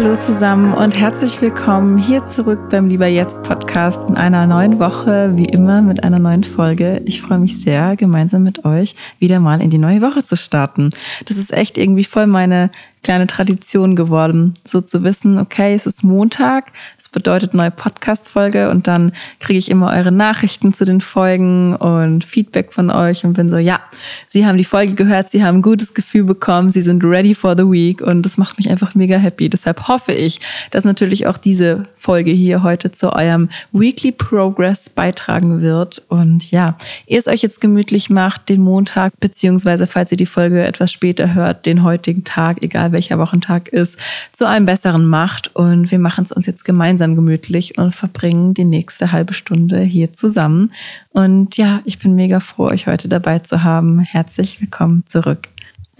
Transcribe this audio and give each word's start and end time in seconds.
Hallo 0.00 0.14
zusammen 0.14 0.74
und 0.74 0.96
herzlich 0.96 1.42
willkommen 1.42 1.98
hier 1.98 2.24
zurück 2.24 2.68
beim 2.70 2.86
Lieber 2.86 3.08
Jetzt 3.08 3.42
Podcast 3.42 4.08
in 4.08 4.14
einer 4.14 4.46
neuen 4.46 4.78
Woche, 4.78 5.32
wie 5.34 5.46
immer 5.46 5.82
mit 5.82 6.04
einer 6.04 6.20
neuen 6.20 6.44
Folge. 6.44 7.02
Ich 7.04 7.20
freue 7.20 7.40
mich 7.40 7.60
sehr, 7.60 7.96
gemeinsam 7.96 8.44
mit 8.44 8.64
euch 8.64 8.94
wieder 9.18 9.40
mal 9.40 9.60
in 9.60 9.70
die 9.70 9.78
neue 9.78 10.00
Woche 10.00 10.24
zu 10.24 10.36
starten. 10.36 10.90
Das 11.24 11.36
ist 11.36 11.52
echt 11.52 11.76
irgendwie 11.78 12.04
voll 12.04 12.28
meine 12.28 12.70
kleine 13.02 13.26
Tradition 13.26 13.96
geworden, 13.96 14.54
so 14.66 14.80
zu 14.80 15.02
wissen, 15.02 15.38
okay, 15.38 15.74
es 15.74 15.86
ist 15.86 16.02
Montag, 16.02 16.72
es 16.98 17.08
bedeutet 17.08 17.54
neue 17.54 17.70
Podcast-Folge 17.70 18.70
und 18.70 18.86
dann 18.86 19.12
kriege 19.40 19.58
ich 19.58 19.70
immer 19.70 19.92
eure 19.92 20.12
Nachrichten 20.12 20.72
zu 20.72 20.84
den 20.84 21.00
Folgen 21.00 21.76
und 21.76 22.24
Feedback 22.24 22.72
von 22.72 22.90
euch 22.90 23.24
und 23.24 23.34
bin 23.34 23.50
so, 23.50 23.56
ja, 23.56 23.80
Sie 24.28 24.46
haben 24.46 24.58
die 24.58 24.64
Folge 24.64 24.94
gehört, 24.94 25.30
Sie 25.30 25.44
haben 25.44 25.58
ein 25.58 25.62
gutes 25.62 25.94
Gefühl 25.94 26.24
bekommen, 26.24 26.70
Sie 26.70 26.82
sind 26.82 27.04
ready 27.04 27.34
for 27.34 27.56
the 27.56 27.64
week 27.64 28.00
und 28.00 28.22
das 28.22 28.36
macht 28.36 28.58
mich 28.58 28.70
einfach 28.70 28.94
mega 28.94 29.16
happy. 29.16 29.48
Deshalb 29.48 29.88
hoffe 29.88 30.12
ich, 30.12 30.40
dass 30.70 30.84
natürlich 30.84 31.26
auch 31.26 31.38
diese 31.38 31.84
Folge 31.98 32.30
hier 32.30 32.62
heute 32.62 32.92
zu 32.92 33.12
eurem 33.12 33.48
Weekly 33.72 34.12
Progress 34.12 34.88
beitragen 34.88 35.60
wird 35.60 36.02
und 36.08 36.50
ja, 36.50 36.76
ihr 37.06 37.18
es 37.18 37.26
euch 37.26 37.42
jetzt 37.42 37.60
gemütlich 37.60 38.08
macht, 38.08 38.48
den 38.48 38.60
Montag, 38.60 39.18
beziehungsweise 39.20 39.86
falls 39.86 40.12
ihr 40.12 40.16
die 40.16 40.26
Folge 40.26 40.64
etwas 40.64 40.92
später 40.92 41.34
hört, 41.34 41.66
den 41.66 41.82
heutigen 41.82 42.24
Tag, 42.24 42.62
egal 42.62 42.92
welcher 42.92 43.18
Wochentag 43.18 43.68
ist, 43.68 43.98
zu 44.32 44.46
einem 44.48 44.66
besseren 44.66 45.06
macht. 45.06 45.54
Und 45.56 45.90
wir 45.90 45.98
machen 45.98 46.24
es 46.24 46.32
uns 46.32 46.46
jetzt 46.46 46.64
gemeinsam 46.64 47.16
gemütlich 47.16 47.78
und 47.78 47.94
verbringen 47.94 48.54
die 48.54 48.64
nächste 48.64 49.12
halbe 49.12 49.34
Stunde 49.34 49.80
hier 49.80 50.12
zusammen. 50.12 50.72
Und 51.10 51.56
ja, 51.56 51.80
ich 51.84 51.98
bin 51.98 52.14
mega 52.14 52.40
froh, 52.40 52.66
euch 52.66 52.86
heute 52.86 53.08
dabei 53.08 53.40
zu 53.40 53.64
haben. 53.64 54.00
Herzlich 54.00 54.60
willkommen 54.60 55.04
zurück. 55.08 55.48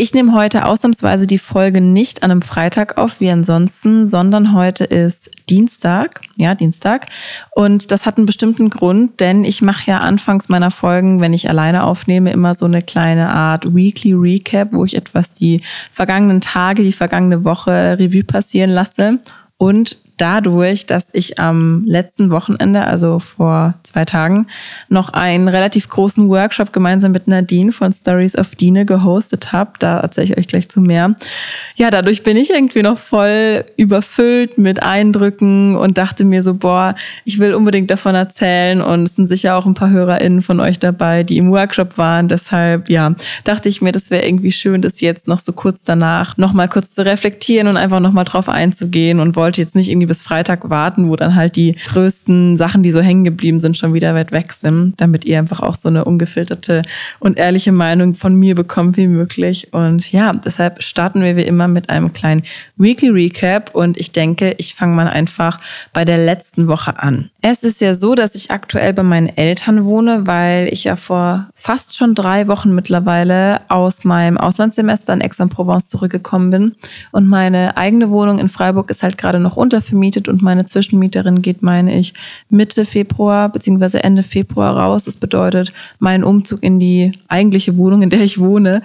Ich 0.00 0.14
nehme 0.14 0.32
heute 0.32 0.64
ausnahmsweise 0.64 1.26
die 1.26 1.38
Folge 1.38 1.80
nicht 1.80 2.22
an 2.22 2.30
einem 2.30 2.42
Freitag 2.42 2.98
auf, 2.98 3.18
wie 3.18 3.32
ansonsten, 3.32 4.06
sondern 4.06 4.54
heute 4.54 4.84
ist 4.84 5.28
Dienstag, 5.50 6.20
ja, 6.36 6.54
Dienstag. 6.54 7.06
Und 7.50 7.90
das 7.90 8.06
hat 8.06 8.16
einen 8.16 8.24
bestimmten 8.24 8.70
Grund, 8.70 9.18
denn 9.18 9.42
ich 9.42 9.60
mache 9.60 9.90
ja 9.90 9.98
anfangs 9.98 10.48
meiner 10.48 10.70
Folgen, 10.70 11.20
wenn 11.20 11.32
ich 11.32 11.50
alleine 11.50 11.82
aufnehme, 11.82 12.30
immer 12.30 12.54
so 12.54 12.64
eine 12.64 12.80
kleine 12.80 13.30
Art 13.30 13.74
Weekly 13.74 14.12
Recap, 14.12 14.72
wo 14.72 14.84
ich 14.84 14.94
etwas 14.94 15.32
die 15.32 15.62
vergangenen 15.90 16.40
Tage, 16.40 16.84
die 16.84 16.92
vergangene 16.92 17.42
Woche 17.42 17.98
Revue 17.98 18.22
passieren 18.22 18.70
lasse. 18.70 19.18
Und 19.56 19.96
dadurch, 20.18 20.84
dass 20.86 21.08
ich 21.12 21.38
am 21.38 21.84
letzten 21.86 22.30
Wochenende, 22.30 22.84
also 22.84 23.18
vor 23.18 23.74
zwei 23.82 24.04
Tagen, 24.04 24.46
noch 24.88 25.10
einen 25.10 25.48
relativ 25.48 25.88
großen 25.88 26.28
Workshop 26.28 26.72
gemeinsam 26.72 27.12
mit 27.12 27.28
Nadine 27.28 27.72
von 27.72 27.92
Stories 27.92 28.36
of 28.36 28.54
Dine 28.56 28.84
gehostet 28.84 29.52
habe. 29.52 29.70
Da 29.78 30.00
erzähle 30.00 30.26
ich 30.26 30.38
euch 30.38 30.48
gleich 30.48 30.68
zu 30.68 30.80
mehr. 30.80 31.14
Ja, 31.76 31.90
dadurch 31.90 32.24
bin 32.24 32.36
ich 32.36 32.50
irgendwie 32.50 32.82
noch 32.82 32.98
voll 32.98 33.64
überfüllt 33.76 34.58
mit 34.58 34.82
Eindrücken 34.82 35.76
und 35.76 35.96
dachte 35.98 36.24
mir 36.24 36.42
so, 36.42 36.54
boah, 36.54 36.94
ich 37.24 37.38
will 37.38 37.54
unbedingt 37.54 37.90
davon 37.90 38.14
erzählen 38.14 38.82
und 38.82 39.04
es 39.04 39.14
sind 39.14 39.28
sicher 39.28 39.56
auch 39.56 39.66
ein 39.66 39.74
paar 39.74 39.90
HörerInnen 39.90 40.42
von 40.42 40.60
euch 40.60 40.78
dabei, 40.78 41.22
die 41.22 41.38
im 41.38 41.50
Workshop 41.50 41.96
waren. 41.96 42.26
Deshalb, 42.28 42.90
ja, 42.90 43.14
dachte 43.44 43.68
ich 43.68 43.80
mir, 43.80 43.92
das 43.92 44.10
wäre 44.10 44.26
irgendwie 44.26 44.52
schön, 44.52 44.82
das 44.82 45.00
jetzt 45.00 45.28
noch 45.28 45.38
so 45.38 45.52
kurz 45.52 45.84
danach 45.84 46.36
nochmal 46.36 46.68
kurz 46.68 46.92
zu 46.92 47.06
reflektieren 47.06 47.68
und 47.68 47.76
einfach 47.76 48.00
nochmal 48.00 48.24
drauf 48.24 48.48
einzugehen 48.48 49.20
und 49.20 49.36
wollte 49.36 49.60
jetzt 49.60 49.76
nicht 49.76 49.88
irgendwie 49.88 50.07
bis 50.08 50.22
Freitag 50.22 50.70
warten, 50.70 51.08
wo 51.08 51.16
dann 51.16 51.34
halt 51.34 51.54
die 51.56 51.76
größten 51.86 52.56
Sachen, 52.56 52.82
die 52.82 52.90
so 52.90 53.00
hängen 53.00 53.24
geblieben 53.24 53.60
sind, 53.60 53.76
schon 53.76 53.94
wieder 53.94 54.14
weit 54.14 54.32
weg 54.32 54.52
sind, 54.52 54.94
damit 55.00 55.24
ihr 55.24 55.38
einfach 55.38 55.60
auch 55.60 55.74
so 55.74 55.88
eine 55.88 56.04
ungefilterte 56.04 56.82
und 57.20 57.38
ehrliche 57.38 57.70
Meinung 57.72 58.14
von 58.14 58.34
mir 58.34 58.54
bekommt 58.54 58.96
wie 58.96 59.06
möglich. 59.06 59.72
Und 59.72 60.10
ja, 60.10 60.32
deshalb 60.32 60.82
starten 60.82 61.22
wir 61.22 61.36
wie 61.36 61.42
immer 61.42 61.68
mit 61.68 61.90
einem 61.90 62.12
kleinen 62.12 62.42
Weekly 62.76 63.10
Recap 63.10 63.74
und 63.74 63.96
ich 63.96 64.12
denke, 64.12 64.54
ich 64.58 64.74
fange 64.74 64.96
mal 64.96 65.06
einfach 65.06 65.60
bei 65.92 66.04
der 66.04 66.18
letzten 66.18 66.66
Woche 66.66 66.98
an. 66.98 67.30
Es 67.42 67.62
ist 67.62 67.80
ja 67.80 67.94
so, 67.94 68.14
dass 68.14 68.34
ich 68.34 68.50
aktuell 68.50 68.92
bei 68.94 69.02
meinen 69.02 69.28
Eltern 69.28 69.84
wohne, 69.84 70.26
weil 70.26 70.68
ich 70.72 70.84
ja 70.84 70.96
vor 70.96 71.48
fast 71.54 71.96
schon 71.96 72.14
drei 72.14 72.48
Wochen 72.48 72.74
mittlerweile 72.74 73.60
aus 73.68 74.04
meinem 74.04 74.38
Auslandssemester 74.38 75.12
in 75.12 75.22
Aix-en-Provence 75.22 75.88
zurückgekommen 75.88 76.50
bin 76.50 76.72
und 77.12 77.28
meine 77.28 77.76
eigene 77.76 78.10
Wohnung 78.10 78.38
in 78.38 78.48
Freiburg 78.48 78.90
ist 78.90 79.02
halt 79.02 79.18
gerade 79.18 79.38
noch 79.38 79.56
untervermietet 79.56 79.97
vermietet 79.98 80.28
und 80.28 80.42
meine 80.42 80.64
Zwischenmieterin 80.64 81.42
geht, 81.42 81.60
meine 81.60 81.98
ich, 81.98 82.14
Mitte 82.50 82.84
Februar 82.84 83.48
bzw. 83.48 83.98
Ende 83.98 84.22
Februar 84.22 84.76
raus. 84.76 85.04
Das 85.04 85.16
bedeutet, 85.16 85.72
mein 85.98 86.22
Umzug 86.22 86.62
in 86.62 86.78
die 86.78 87.10
eigentliche 87.26 87.76
Wohnung, 87.76 88.02
in 88.02 88.10
der 88.10 88.20
ich 88.20 88.38
wohne, 88.38 88.82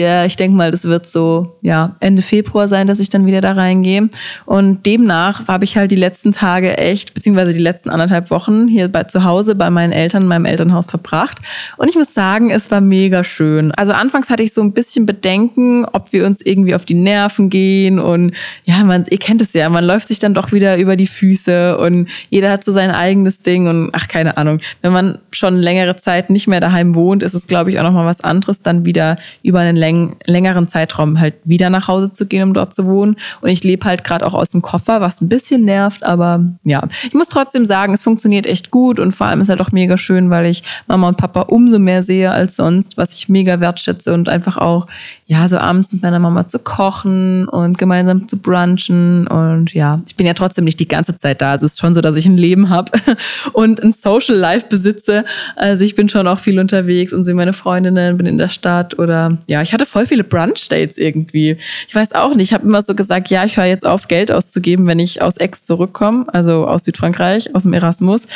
äh, 0.00 0.26
ich 0.26 0.36
denke 0.36 0.56
mal, 0.56 0.70
das 0.70 0.84
wird 0.84 1.08
so 1.08 1.56
ja 1.60 1.96
Ende 2.00 2.22
Februar 2.22 2.68
sein, 2.68 2.86
dass 2.86 3.00
ich 3.00 3.08
dann 3.08 3.26
wieder 3.26 3.40
da 3.40 3.52
reingehe. 3.52 4.08
Und 4.46 4.86
demnach 4.86 5.48
habe 5.48 5.64
ich 5.64 5.76
halt 5.76 5.90
die 5.90 5.96
letzten 5.96 6.32
Tage 6.32 6.78
echt, 6.78 7.14
beziehungsweise 7.14 7.52
die 7.52 7.60
letzten 7.60 7.90
anderthalb 7.90 8.30
Wochen 8.30 8.68
hier 8.68 8.88
bei 8.88 9.04
zu 9.04 9.24
Hause 9.24 9.54
bei 9.54 9.70
meinen 9.70 9.92
Eltern 9.92 10.22
in 10.22 10.28
meinem 10.28 10.44
Elternhaus 10.44 10.86
verbracht. 10.86 11.38
Und 11.76 11.88
ich 11.88 11.96
muss 11.96 12.14
sagen, 12.14 12.50
es 12.50 12.70
war 12.70 12.80
mega 12.80 13.24
schön. 13.24 13.72
Also 13.72 13.92
anfangs 13.92 14.30
hatte 14.30 14.42
ich 14.42 14.52
so 14.52 14.62
ein 14.62 14.72
bisschen 14.72 15.06
Bedenken, 15.06 15.84
ob 15.84 16.12
wir 16.12 16.26
uns 16.26 16.40
irgendwie 16.40 16.74
auf 16.74 16.84
die 16.84 16.94
Nerven 16.94 17.50
gehen. 17.50 17.98
Und 17.98 18.34
ja, 18.64 18.82
man, 18.84 19.04
ihr 19.10 19.18
kennt 19.18 19.40
es 19.40 19.52
ja, 19.52 19.68
man 19.68 19.84
läuft 19.84 20.08
sich 20.08 20.18
dann 20.18 20.34
doch 20.34 20.52
wieder 20.52 20.76
über 20.78 20.96
die 20.96 21.06
Füße 21.06 21.78
und 21.78 22.08
jeder 22.30 22.50
hat 22.50 22.64
so 22.64 22.72
sein 22.72 22.90
eigenes 22.90 23.42
Ding 23.42 23.66
und 23.68 23.90
ach, 23.92 24.08
keine 24.08 24.36
Ahnung. 24.36 24.60
Wenn 24.80 24.92
man 24.92 25.18
schon 25.30 25.56
längere 25.56 25.96
Zeit 25.96 26.30
nicht 26.30 26.48
mehr 26.48 26.60
daheim 26.60 26.94
wohnt, 26.94 27.22
ist 27.22 27.34
es, 27.34 27.46
glaube 27.46 27.70
ich, 27.70 27.78
auch 27.78 27.82
nochmal 27.82 28.06
was 28.06 28.20
anderes, 28.20 28.62
dann 28.62 28.84
wieder 28.84 29.16
über 29.42 29.60
einen 29.60 29.76
läng 29.82 30.16
längeren 30.24 30.68
Zeitraum 30.68 31.18
halt 31.18 31.34
wieder 31.44 31.68
nach 31.70 31.88
Hause 31.88 32.12
zu 32.12 32.26
gehen, 32.26 32.44
um 32.44 32.54
dort 32.54 32.72
zu 32.74 32.86
wohnen. 32.86 33.16
Und 33.40 33.48
ich 33.48 33.64
lebe 33.64 33.84
halt 33.86 34.04
gerade 34.04 34.24
auch 34.26 34.34
aus 34.34 34.50
dem 34.50 34.62
Koffer, 34.62 35.00
was 35.00 35.20
ein 35.20 35.28
bisschen 35.28 35.64
nervt, 35.64 36.04
aber 36.04 36.44
ja. 36.62 36.82
Ich 37.02 37.14
muss 37.14 37.28
trotzdem 37.28 37.66
sagen, 37.66 37.92
es 37.92 38.02
funktioniert 38.02 38.46
echt 38.46 38.70
gut 38.70 39.00
und 39.00 39.12
vor 39.12 39.26
allem 39.26 39.40
ist 39.40 39.48
halt 39.48 39.60
auch 39.60 39.72
mega 39.72 39.96
schön, 39.96 40.30
weil 40.30 40.46
ich 40.46 40.62
Mama 40.86 41.08
und 41.08 41.16
Papa 41.16 41.42
umso 41.42 41.78
mehr 41.78 42.02
sehe 42.02 42.30
als 42.30 42.56
sonst, 42.56 42.96
was 42.96 43.14
ich 43.14 43.28
mega 43.28 43.60
wertschätze 43.60 44.14
und 44.14 44.28
einfach 44.28 44.56
auch, 44.56 44.86
ja, 45.26 45.48
so 45.48 45.58
abends 45.58 45.92
mit 45.92 46.02
meiner 46.02 46.18
Mama 46.18 46.46
zu 46.46 46.58
kochen 46.58 47.48
und 47.48 47.78
gemeinsam 47.78 48.28
zu 48.28 48.36
brunchen 48.36 49.26
und 49.26 49.72
ja, 49.72 50.00
ich 50.06 50.14
bin 50.14 50.26
ja 50.26 50.34
trotzdem 50.34 50.64
nicht 50.64 50.78
die 50.78 50.88
ganze 50.88 51.16
Zeit 51.16 51.40
da. 51.40 51.52
Also 51.52 51.66
es 51.66 51.72
ist 51.72 51.80
schon 51.80 51.94
so, 51.94 52.00
dass 52.00 52.16
ich 52.16 52.26
ein 52.26 52.36
Leben 52.36 52.68
habe 52.68 52.92
und 53.52 53.82
ein 53.82 53.92
Social 53.92 54.36
Life 54.36 54.66
besitze. 54.68 55.24
Also 55.56 55.84
ich 55.84 55.94
bin 55.94 56.08
schon 56.08 56.28
auch 56.28 56.38
viel 56.38 56.58
unterwegs 56.58 57.12
und 57.12 57.24
sehe 57.24 57.34
meine 57.34 57.52
Freundinnen, 57.52 58.16
bin 58.16 58.26
in 58.26 58.38
der 58.38 58.48
Stadt 58.48 58.98
oder 58.98 59.38
ja, 59.46 59.62
ich 59.62 59.71
hatte 59.72 59.86
voll 59.86 60.06
viele 60.06 60.24
Brunch-Dates 60.24 60.98
irgendwie. 60.98 61.56
Ich 61.88 61.94
weiß 61.94 62.12
auch 62.12 62.34
nicht. 62.34 62.48
Ich 62.48 62.54
habe 62.54 62.64
immer 62.64 62.82
so 62.82 62.94
gesagt, 62.94 63.28
ja, 63.28 63.44
ich 63.44 63.56
höre 63.56 63.66
jetzt 63.66 63.86
auf, 63.86 64.08
Geld 64.08 64.30
auszugeben, 64.30 64.86
wenn 64.86 64.98
ich 64.98 65.22
aus 65.22 65.36
Ex 65.36 65.64
zurückkomme, 65.64 66.26
also 66.32 66.66
aus 66.66 66.84
Südfrankreich, 66.84 67.54
aus 67.54 67.62
dem 67.62 67.72
Erasmus. 67.72 68.26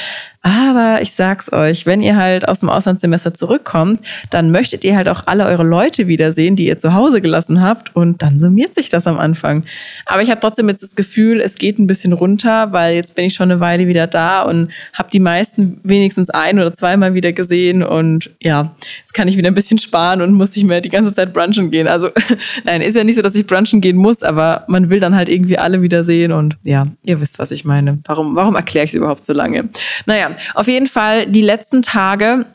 Aber 0.46 1.02
ich 1.02 1.10
sag's 1.10 1.52
euch, 1.52 1.86
wenn 1.86 2.00
ihr 2.00 2.14
halt 2.14 2.46
aus 2.46 2.60
dem 2.60 2.68
Auslandssemester 2.68 3.34
zurückkommt, 3.34 3.98
dann 4.30 4.52
möchtet 4.52 4.84
ihr 4.84 4.94
halt 4.94 5.08
auch 5.08 5.24
alle 5.26 5.44
eure 5.44 5.64
Leute 5.64 6.06
wiedersehen, 6.06 6.54
die 6.54 6.68
ihr 6.68 6.78
zu 6.78 6.94
Hause 6.94 7.20
gelassen 7.20 7.62
habt. 7.62 7.96
Und 7.96 8.22
dann 8.22 8.38
summiert 8.38 8.72
sich 8.72 8.88
das 8.88 9.08
am 9.08 9.18
Anfang. 9.18 9.64
Aber 10.04 10.22
ich 10.22 10.30
habe 10.30 10.40
trotzdem 10.40 10.68
jetzt 10.68 10.84
das 10.84 10.94
Gefühl, 10.94 11.40
es 11.40 11.56
geht 11.56 11.80
ein 11.80 11.88
bisschen 11.88 12.12
runter, 12.12 12.70
weil 12.70 12.94
jetzt 12.94 13.16
bin 13.16 13.24
ich 13.24 13.34
schon 13.34 13.50
eine 13.50 13.58
Weile 13.58 13.88
wieder 13.88 14.06
da 14.06 14.42
und 14.42 14.70
habe 14.92 15.10
die 15.12 15.18
meisten 15.18 15.80
wenigstens 15.82 16.30
ein 16.30 16.60
oder 16.60 16.72
zweimal 16.72 17.14
wieder 17.14 17.32
gesehen. 17.32 17.82
Und 17.82 18.30
ja, 18.40 18.72
jetzt 19.00 19.14
kann 19.14 19.26
ich 19.26 19.36
wieder 19.36 19.48
ein 19.48 19.54
bisschen 19.54 19.80
sparen 19.80 20.22
und 20.22 20.32
muss 20.32 20.54
nicht 20.54 20.64
mehr 20.64 20.80
die 20.80 20.90
ganze 20.90 21.12
Zeit 21.12 21.32
brunchen 21.32 21.72
gehen. 21.72 21.88
Also 21.88 22.10
nein, 22.64 22.82
ist 22.82 22.94
ja 22.94 23.02
nicht 23.02 23.16
so, 23.16 23.22
dass 23.22 23.34
ich 23.34 23.48
brunchen 23.48 23.80
gehen 23.80 23.96
muss, 23.96 24.22
aber 24.22 24.62
man 24.68 24.90
will 24.90 25.00
dann 25.00 25.16
halt 25.16 25.28
irgendwie 25.28 25.58
alle 25.58 25.82
wiedersehen. 25.82 26.30
Und 26.30 26.56
ja, 26.62 26.86
ihr 27.02 27.20
wisst, 27.20 27.40
was 27.40 27.50
ich 27.50 27.64
meine. 27.64 27.98
Warum, 28.04 28.36
warum 28.36 28.54
erkläre 28.54 28.84
ich 28.84 28.90
es 28.90 28.94
überhaupt 28.94 29.24
so 29.26 29.32
lange? 29.32 29.68
Naja, 30.06 30.35
auf 30.54 30.68
jeden 30.68 30.86
Fall 30.86 31.26
die 31.26 31.42
letzten 31.42 31.82
Tage 31.82 32.46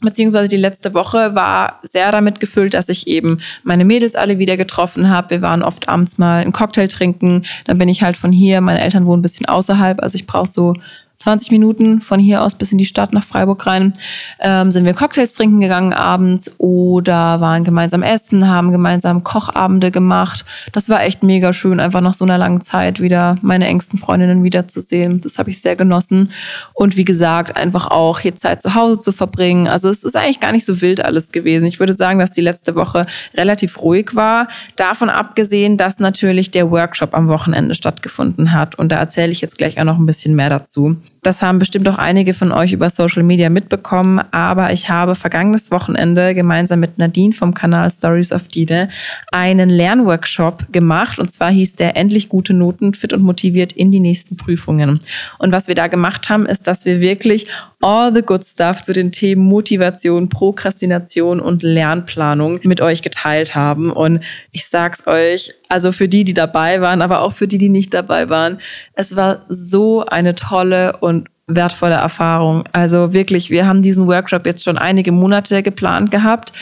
beziehungsweise 0.00 0.48
die 0.48 0.56
letzte 0.56 0.94
Woche 0.94 1.34
war 1.34 1.80
sehr 1.82 2.10
damit 2.10 2.40
gefüllt, 2.40 2.74
dass 2.74 2.88
ich 2.88 3.06
eben 3.06 3.38
meine 3.64 3.84
Mädels 3.84 4.14
alle 4.14 4.38
wieder 4.38 4.56
getroffen 4.56 5.10
habe. 5.10 5.30
Wir 5.30 5.42
waren 5.42 5.62
oft 5.62 5.88
abends 5.88 6.18
mal 6.18 6.40
einen 6.40 6.52
Cocktail 6.52 6.88
trinken. 6.88 7.44
Dann 7.66 7.78
bin 7.78 7.88
ich 7.88 8.02
halt 8.02 8.16
von 8.16 8.32
hier, 8.32 8.60
meine 8.60 8.80
Eltern 8.80 9.06
wohnen 9.06 9.20
ein 9.20 9.22
bisschen 9.22 9.46
außerhalb, 9.46 10.02
also 10.02 10.14
ich 10.14 10.26
brauche 10.26 10.48
so 10.48 10.74
20 11.20 11.50
Minuten 11.50 12.00
von 12.00 12.18
hier 12.18 12.42
aus 12.42 12.54
bis 12.54 12.72
in 12.72 12.78
die 12.78 12.86
Stadt 12.86 13.12
nach 13.12 13.24
Freiburg 13.24 13.66
rein, 13.66 13.92
ähm, 14.40 14.70
sind 14.70 14.86
wir 14.86 14.94
Cocktails 14.94 15.34
trinken 15.34 15.60
gegangen 15.60 15.92
abends 15.92 16.50
oder 16.58 17.40
waren 17.40 17.62
gemeinsam 17.62 18.02
essen, 18.02 18.48
haben 18.48 18.72
gemeinsam 18.72 19.22
Kochabende 19.22 19.90
gemacht. 19.90 20.46
Das 20.72 20.88
war 20.88 21.02
echt 21.04 21.22
mega 21.22 21.52
schön, 21.52 21.78
einfach 21.78 22.00
nach 22.00 22.14
so 22.14 22.24
einer 22.24 22.38
langen 22.38 22.62
Zeit 22.62 23.00
wieder 23.00 23.36
meine 23.42 23.66
engsten 23.66 23.98
Freundinnen 23.98 24.42
wiederzusehen. 24.42 25.20
Das 25.20 25.38
habe 25.38 25.50
ich 25.50 25.60
sehr 25.60 25.76
genossen. 25.76 26.30
Und 26.72 26.96
wie 26.96 27.04
gesagt, 27.04 27.54
einfach 27.54 27.90
auch 27.90 28.18
hier 28.20 28.34
Zeit 28.34 28.62
zu 28.62 28.74
Hause 28.74 28.98
zu 28.98 29.12
verbringen. 29.12 29.68
Also 29.68 29.90
es 29.90 30.04
ist 30.04 30.16
eigentlich 30.16 30.40
gar 30.40 30.52
nicht 30.52 30.64
so 30.64 30.80
wild 30.80 31.04
alles 31.04 31.32
gewesen. 31.32 31.66
Ich 31.66 31.80
würde 31.80 31.92
sagen, 31.92 32.18
dass 32.18 32.30
die 32.30 32.40
letzte 32.40 32.74
Woche 32.74 33.04
relativ 33.34 33.82
ruhig 33.82 34.14
war. 34.14 34.48
Davon 34.76 35.10
abgesehen, 35.10 35.76
dass 35.76 35.98
natürlich 35.98 36.50
der 36.50 36.70
Workshop 36.70 37.14
am 37.14 37.28
Wochenende 37.28 37.74
stattgefunden 37.74 38.52
hat. 38.52 38.78
Und 38.78 38.90
da 38.90 38.96
erzähle 38.96 39.32
ich 39.32 39.42
jetzt 39.42 39.58
gleich 39.58 39.78
auch 39.78 39.84
noch 39.84 39.98
ein 39.98 40.06
bisschen 40.06 40.34
mehr 40.34 40.48
dazu. 40.48 40.96
Das 41.22 41.42
haben 41.42 41.58
bestimmt 41.58 41.88
auch 41.88 41.98
einige 41.98 42.32
von 42.32 42.52
euch 42.52 42.72
über 42.72 42.88
Social 42.88 43.22
Media 43.22 43.50
mitbekommen, 43.50 44.20
aber 44.30 44.72
ich 44.72 44.88
habe 44.88 45.14
vergangenes 45.14 45.70
Wochenende 45.70 46.34
gemeinsam 46.34 46.80
mit 46.80 46.98
Nadine 46.98 47.32
vom 47.32 47.54
Kanal 47.54 47.90
Stories 47.90 48.32
of 48.32 48.48
Dine 48.48 48.88
einen 49.30 49.68
Lernworkshop 49.68 50.72
gemacht 50.72 51.18
und 51.18 51.30
zwar 51.30 51.50
hieß 51.50 51.74
der 51.74 51.96
Endlich 51.96 52.28
gute 52.28 52.54
Noten, 52.54 52.94
fit 52.94 53.12
und 53.12 53.22
motiviert 53.22 53.72
in 53.72 53.90
die 53.90 54.00
nächsten 54.00 54.36
Prüfungen. 54.36 55.00
Und 55.38 55.52
was 55.52 55.68
wir 55.68 55.74
da 55.74 55.86
gemacht 55.86 56.30
haben, 56.30 56.46
ist, 56.46 56.66
dass 56.66 56.84
wir 56.84 57.00
wirklich 57.00 57.46
all 57.80 58.14
the 58.14 58.22
good 58.22 58.44
stuff 58.44 58.82
zu 58.82 58.92
den 58.92 59.12
Themen 59.12 59.44
Motivation, 59.44 60.28
Prokrastination 60.28 61.40
und 61.40 61.62
Lernplanung 61.62 62.60
mit 62.62 62.80
euch 62.80 63.02
geteilt 63.02 63.54
haben. 63.54 63.90
Und 63.90 64.20
ich 64.52 64.66
sag's 64.66 65.06
euch, 65.06 65.54
also 65.70 65.92
für 65.92 66.08
die, 66.08 66.24
die 66.24 66.34
dabei 66.34 66.80
waren, 66.80 67.00
aber 67.00 67.22
auch 67.22 67.32
für 67.32 67.48
die, 67.48 67.58
die 67.58 67.68
nicht 67.68 67.94
dabei 67.94 68.28
waren, 68.28 68.58
es 68.94 69.16
war 69.16 69.40
so 69.48 70.04
eine 70.04 70.34
tolle 70.34 70.96
und 70.98 71.28
wertvolle 71.46 71.94
Erfahrung. 71.94 72.64
Also 72.72 73.14
wirklich, 73.14 73.50
wir 73.50 73.66
haben 73.66 73.82
diesen 73.82 74.06
Workshop 74.06 74.46
jetzt 74.46 74.64
schon 74.64 74.78
einige 74.78 75.12
Monate 75.12 75.62
geplant 75.62 76.10
gehabt 76.10 76.52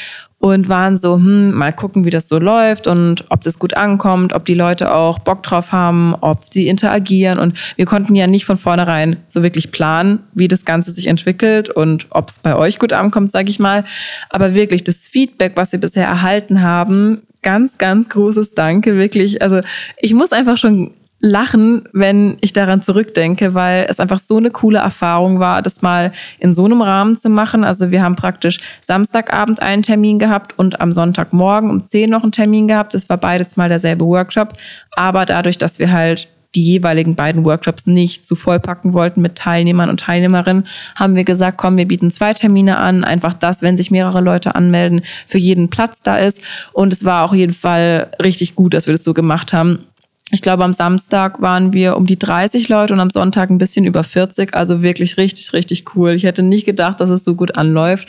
und 0.41 0.69
waren 0.69 0.97
so, 0.97 1.17
hm, 1.17 1.53
mal 1.53 1.73
gucken, 1.73 2.05
wie 2.05 2.11
das 2.11 2.29
so 2.29 2.39
läuft 2.39 2.87
und 2.87 3.25
ob 3.29 3.41
das 3.41 3.59
gut 3.59 3.75
ankommt, 3.75 4.33
ob 4.33 4.45
die 4.45 4.55
Leute 4.55 4.95
auch 4.95 5.19
Bock 5.19 5.43
drauf 5.43 5.73
haben, 5.73 6.15
ob 6.15 6.45
sie 6.51 6.69
interagieren. 6.69 7.39
Und 7.39 7.59
wir 7.77 7.87
konnten 7.87 8.15
ja 8.15 8.27
nicht 8.27 8.45
von 8.45 8.57
vornherein 8.57 9.17
so 9.27 9.43
wirklich 9.43 9.73
planen, 9.73 10.21
wie 10.35 10.49
das 10.49 10.65
Ganze 10.65 10.93
sich 10.93 11.09
entwickelt 11.09 11.71
und 11.71 12.07
ob 12.11 12.29
es 12.29 12.39
bei 12.39 12.55
euch 12.55 12.79
gut 12.79 12.93
ankommt, 12.93 13.33
sage 13.33 13.51
ich 13.51 13.59
mal. 13.59 13.85
Aber 14.31 14.55
wirklich, 14.55 14.85
das 14.85 15.09
Feedback, 15.09 15.53
was 15.57 15.73
wir 15.73 15.81
bisher 15.81 16.07
erhalten 16.07 16.63
haben, 16.63 17.23
ganz, 17.43 17.79
ganz 17.79 18.09
großes 18.09 18.55
Danke, 18.55 18.97
wirklich. 18.97 19.43
Also 19.43 19.61
ich 20.01 20.15
muss 20.15 20.33
einfach 20.33 20.57
schon 20.57 20.93
lachen, 21.21 21.89
wenn 21.93 22.37
ich 22.41 22.53
daran 22.53 22.81
zurückdenke, 22.81 23.55
weil 23.55 23.87
es 23.89 23.99
einfach 23.99 24.19
so 24.19 24.37
eine 24.37 24.51
coole 24.51 24.79
Erfahrung 24.79 25.41
war, 25.41 25.63
das 25.63 25.83
mal 25.83 26.13
in 26.39 26.55
so 26.55 26.65
einem 26.65 26.81
Rahmen 26.81 27.17
zu 27.17 27.29
machen. 27.29 27.65
Also 27.65 27.91
wir 27.91 28.03
haben 28.03 28.15
praktisch 28.15 28.59
Samstagabend 28.81 29.61
einen 29.61 29.83
Termin 29.83 30.19
gehabt 30.19 30.57
und 30.59 30.81
am 30.81 30.93
Sonntagmorgen 30.93 31.71
um 31.71 31.85
10 31.85 32.11
noch 32.11 32.23
einen 32.23 32.33
Termin 32.33 32.69
gehabt. 32.69 32.95
Das 32.95 33.09
war 33.09 33.17
beides 33.17 33.57
mal 33.57 33.69
derselbe 33.69 34.05
Workshop. 34.05 34.53
Aber 34.93 35.27
dadurch, 35.27 35.59
dass 35.59 35.81
wir 35.81 35.91
halt 35.91 36.29
die 36.59 36.65
jeweiligen 36.65 37.15
beiden 37.15 37.45
Workshops 37.45 37.87
nicht 37.87 38.27
zu 38.27 38.35
vollpacken 38.35 38.93
wollten 38.93 39.23
mit 39.23 39.37
Teilnehmern 39.37 39.91
und 39.91 40.01
Teilnehmerinnen, 40.01 40.65
haben 40.97 41.15
wir 41.15 41.23
gesagt, 41.23 41.57
komm, 41.57 41.77
wir 41.77 41.87
bieten 41.87 42.11
zwei 42.11 42.33
Termine 42.33 42.79
an, 42.79 43.05
einfach 43.05 43.33
das, 43.33 43.63
wenn 43.63 43.77
sich 43.77 43.93
mehrere 43.93 44.21
Leute 44.21 44.57
anmelden, 44.57 45.03
für 45.29 45.39
jeden 45.39 45.71
Platz 45.71 46.03
da 46.03 46.17
ist. 46.17 46.43
Und 46.73 46.93
es 46.93 47.05
war 47.05 47.25
auch 47.25 47.33
jeden 47.33 47.53
Fall 47.53 48.11
richtig 48.21 48.57
gut, 48.57 48.75
dass 48.75 48.89
wir 48.89 48.95
das 48.95 49.05
so 49.05 49.15
gemacht 49.15 49.53
haben 49.53 49.85
ich 50.31 50.43
glaube, 50.43 50.63
am 50.65 50.75
Samstag 50.75 51.41
waren 51.41 51.73
wir 51.73 51.97
um 51.97 52.05
die 52.05 52.19
30 52.19 52.69
Leute 52.69 52.93
und 52.93 53.01
am 53.01 53.09
Sonntag 53.09 53.49
ein 53.49 53.57
bisschen 53.57 53.87
über 53.87 54.05
40. 54.05 54.55
Also 54.55 54.83
wirklich 54.83 55.17
richtig, 55.17 55.55
richtig 55.55 55.95
cool. 55.95 56.11
Ich 56.13 56.25
hätte 56.25 56.43
nicht 56.43 56.67
gedacht, 56.67 57.01
dass 57.01 57.09
es 57.09 57.25
so 57.25 57.35
gut 57.35 57.57
anläuft. 57.57 58.09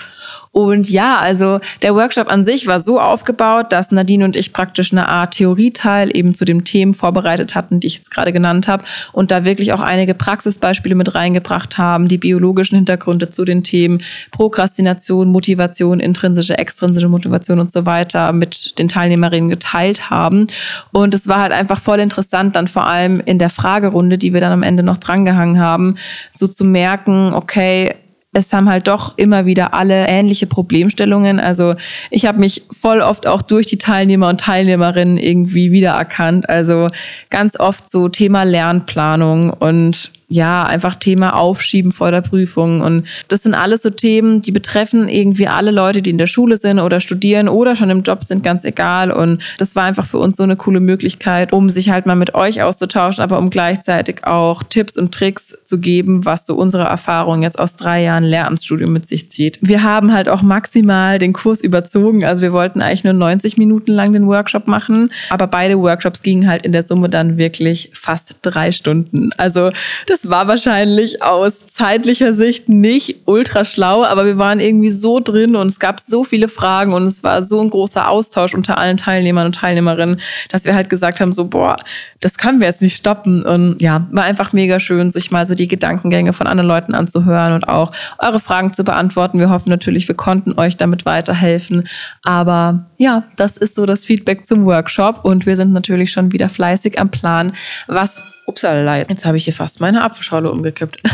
Und 0.52 0.90
ja, 0.90 1.18
also 1.18 1.60
der 1.84 1.94
Workshop 1.94 2.28
an 2.28 2.44
sich 2.44 2.66
war 2.66 2.80
so 2.80 3.00
aufgebaut, 3.00 3.68
dass 3.72 3.92
Nadine 3.92 4.26
und 4.26 4.36
ich 4.36 4.52
praktisch 4.52 4.92
eine 4.92 5.08
Art 5.08 5.36
Theorieteil 5.36 6.16
eben 6.16 6.34
zu 6.34 6.44
den 6.44 6.64
Themen 6.64 6.94
vorbereitet 6.94 7.54
hatten, 7.54 7.80
die 7.80 7.88
ich 7.88 7.98
jetzt 7.98 8.12
gerade 8.12 8.34
genannt 8.34 8.68
habe. 8.68 8.84
Und 9.14 9.30
da 9.32 9.46
wirklich 9.46 9.74
auch 9.74 9.80
einige 9.80 10.16
Praxisbeispiele 10.16 10.96
mit 10.96 11.14
reingebracht 11.14 11.78
haben, 11.78 12.08
die 12.08 12.18
biologischen 12.18 12.76
Hintergründe 12.76 13.30
zu 13.30 13.46
den 13.46 13.64
Themen 13.64 14.02
Prokrastination, 14.32 15.30
Motivation, 15.30 16.00
intrinsische, 16.00 16.58
extrinsische 16.58 17.10
Motivation 17.10 17.60
und 17.60 17.72
so 17.72 17.86
weiter 17.86 18.32
mit 18.34 18.80
den 18.80 18.88
Teilnehmerinnen 18.88 19.50
geteilt 19.50 20.10
haben. 20.10 20.48
Und 20.92 21.14
es 21.14 21.28
war 21.28 21.42
halt 21.42 21.52
einfach 21.52 21.80
voll 21.80 22.00
interessant, 22.00 22.56
dann 22.56 22.68
vor 22.68 22.88
allem 22.88 23.20
in 23.20 23.38
der 23.38 23.52
Fragerunde, 23.52 24.18
die 24.18 24.34
wir 24.34 24.42
dann 24.42 24.52
am 24.52 24.64
Ende 24.64 24.82
noch 24.82 24.98
drangehangen 24.98 25.60
haben, 25.60 25.96
so 26.34 26.48
zu 26.48 26.66
merken, 26.66 27.34
okay, 27.34 27.94
es 28.34 28.54
haben 28.54 28.70
halt 28.70 28.88
doch 28.88 29.18
immer 29.18 29.46
wieder 29.46 29.74
alle 29.74 30.08
ähnliche 30.08 30.46
Problemstellungen. 30.46 31.40
Also 31.40 31.76
ich 32.12 32.26
habe 32.26 32.40
mich 32.40 32.64
voll 32.70 33.02
oft 33.02 33.28
auch 33.28 33.42
durch 33.42 33.66
die 33.68 33.78
Teilnehmer 33.78 34.30
und 34.30 34.42
Teilnehmerinnen 34.42 35.18
irgendwie 35.18 35.72
wiedererkannt. 35.72 36.48
Also 36.48 36.90
ganz 37.30 37.60
oft 37.60 37.90
so 37.90 38.08
Thema 38.10 38.44
Lernplanung 38.44 39.52
und 39.52 40.12
ja, 40.32 40.64
einfach 40.64 40.96
Thema 40.96 41.36
Aufschieben 41.36 41.92
vor 41.92 42.12
der 42.12 42.22
Prüfung. 42.22 42.82
Und 42.82 43.08
das 43.30 43.44
sind 43.44 43.56
alles 43.56 43.82
so 43.82 43.90
Themen, 43.90 44.42
die 44.42 44.52
betreffen 44.52 45.10
irgendwie 45.10 45.48
alle 45.48 45.72
Leute, 45.72 46.04
die 46.04 46.12
in 46.12 46.20
der 46.20 46.28
Schule 46.28 46.58
sind 46.58 46.80
oder 46.80 47.00
studieren 47.00 47.50
oder 47.50 47.76
schon 47.76 47.90
im 47.90 48.04
Job 48.04 48.24
sind, 48.24 48.44
ganz 48.44 48.64
egal. 48.64 49.12
Und 49.12 49.42
das 49.58 49.76
war 49.76 49.86
einfach 49.86 50.06
für 50.06 50.20
uns 50.20 50.38
so 50.38 50.44
eine 50.44 50.56
coole 50.56 50.82
Möglichkeit, 50.82 51.52
um 51.52 51.70
sich 51.72 51.90
halt 51.90 52.06
mal 52.06 52.16
mit 52.16 52.36
euch 52.36 52.62
auszutauschen, 52.62 53.24
aber 53.24 53.40
um 53.40 53.50
gleichzeitig 53.50 54.26
auch 54.26 54.62
Tipps 54.62 54.98
und 54.98 55.12
Tricks 55.12 55.58
zu 55.66 55.80
geben, 55.80 56.26
was 56.26 56.46
so 56.46 56.56
unsere 56.56 56.84
Erfahrung 56.84 57.42
jetzt 57.42 57.58
aus 57.58 57.76
drei 57.76 58.04
Jahren 58.04 58.24
Lehramtsstudium 58.24 58.94
mit 58.94 59.10
sich 59.10 59.32
zieht. 59.32 59.58
Wir 59.62 59.82
haben 59.82 60.14
halt 60.14 60.30
auch 60.30 60.44
maximal 60.44 61.18
den 61.18 61.34
Kurs 61.34 61.62
überzogen. 61.62 62.24
Also 62.24 62.44
wir 62.44 62.54
wollten 62.54 62.82
eigentlich 62.82 63.04
nur 63.04 63.14
90 63.14 63.58
Minuten 63.58 63.94
lang 63.94 64.14
den 64.14 64.28
Workshop 64.28 64.68
machen, 64.68 65.12
aber 65.32 65.48
beide 65.48 65.80
Workshops 65.80 66.22
gingen 66.22 66.48
halt 66.48 66.64
in 66.64 66.72
der 66.72 66.84
Summe 66.84 67.10
dann 67.10 67.38
wirklich 67.38 67.90
fast 67.94 68.36
drei 68.44 68.72
Stunden. 68.72 69.32
Also 69.38 69.72
das 70.06 70.19
das 70.22 70.30
war 70.30 70.48
wahrscheinlich 70.50 71.24
aus 71.24 71.68
zeitlicher 71.68 72.34
Sicht 72.34 72.68
nicht 72.68 73.22
ultra 73.26 73.64
schlau, 73.64 74.04
aber 74.04 74.26
wir 74.26 74.38
waren 74.38 74.60
irgendwie 74.60 74.90
so 74.90 75.22
drin 75.22 75.56
und 75.56 75.68
es 75.68 75.80
gab 75.80 76.02
so 76.02 76.26
viele 76.26 76.50
Fragen 76.50 76.92
und 76.94 77.06
es 77.06 77.24
war 77.24 77.42
so 77.42 77.62
ein 77.62 77.70
großer 77.70 78.10
Austausch 78.10 78.54
unter 78.54 78.78
allen 78.78 78.98
Teilnehmern 78.98 79.46
und 79.46 79.56
Teilnehmerinnen, 79.56 80.20
dass 80.50 80.66
wir 80.66 80.76
halt 80.76 80.90
gesagt 80.90 81.22
haben, 81.22 81.32
so, 81.32 81.46
boah, 81.46 81.78
das 82.20 82.38
können 82.38 82.60
wir 82.60 82.68
jetzt 82.68 82.82
nicht 82.82 82.98
stoppen. 82.98 83.44
Und 83.44 83.82
ja, 83.82 84.08
war 84.12 84.26
einfach 84.26 84.52
mega 84.52 84.80
schön, 84.82 85.10
sich 85.10 85.32
mal 85.32 85.46
so 85.46 85.56
die 85.56 85.70
Gedankengänge 85.70 86.34
von 86.34 86.48
anderen 86.48 86.68
Leuten 86.68 86.94
anzuhören 86.94 87.54
und 87.54 87.70
auch 87.70 87.94
eure 88.18 88.40
Fragen 88.40 88.74
zu 88.74 88.84
beantworten. 88.84 89.40
Wir 89.40 89.50
hoffen 89.50 89.70
natürlich, 89.70 90.08
wir 90.10 90.16
konnten 90.16 90.60
euch 90.60 90.76
damit 90.76 91.06
weiterhelfen. 91.06 91.88
Aber 92.24 92.86
ja, 92.98 93.24
das 93.38 93.56
ist 93.56 93.76
so 93.76 93.86
das 93.86 94.06
Feedback 94.06 94.46
zum 94.46 94.66
Workshop 94.66 95.24
und 95.24 95.46
wir 95.46 95.56
sind 95.56 95.72
natürlich 95.72 96.12
schon 96.12 96.34
wieder 96.34 96.50
fleißig 96.50 97.00
am 97.00 97.10
Plan, 97.10 97.54
was 97.88 98.39
Upsala, 98.50 98.98
jetzt 98.98 99.26
habe 99.26 99.38
ich 99.38 99.46
hier 99.46 99.54
fast 99.54 99.80
meine 99.80 100.04
Apfelschorle 100.04 100.52
umgekippt. 100.52 101.02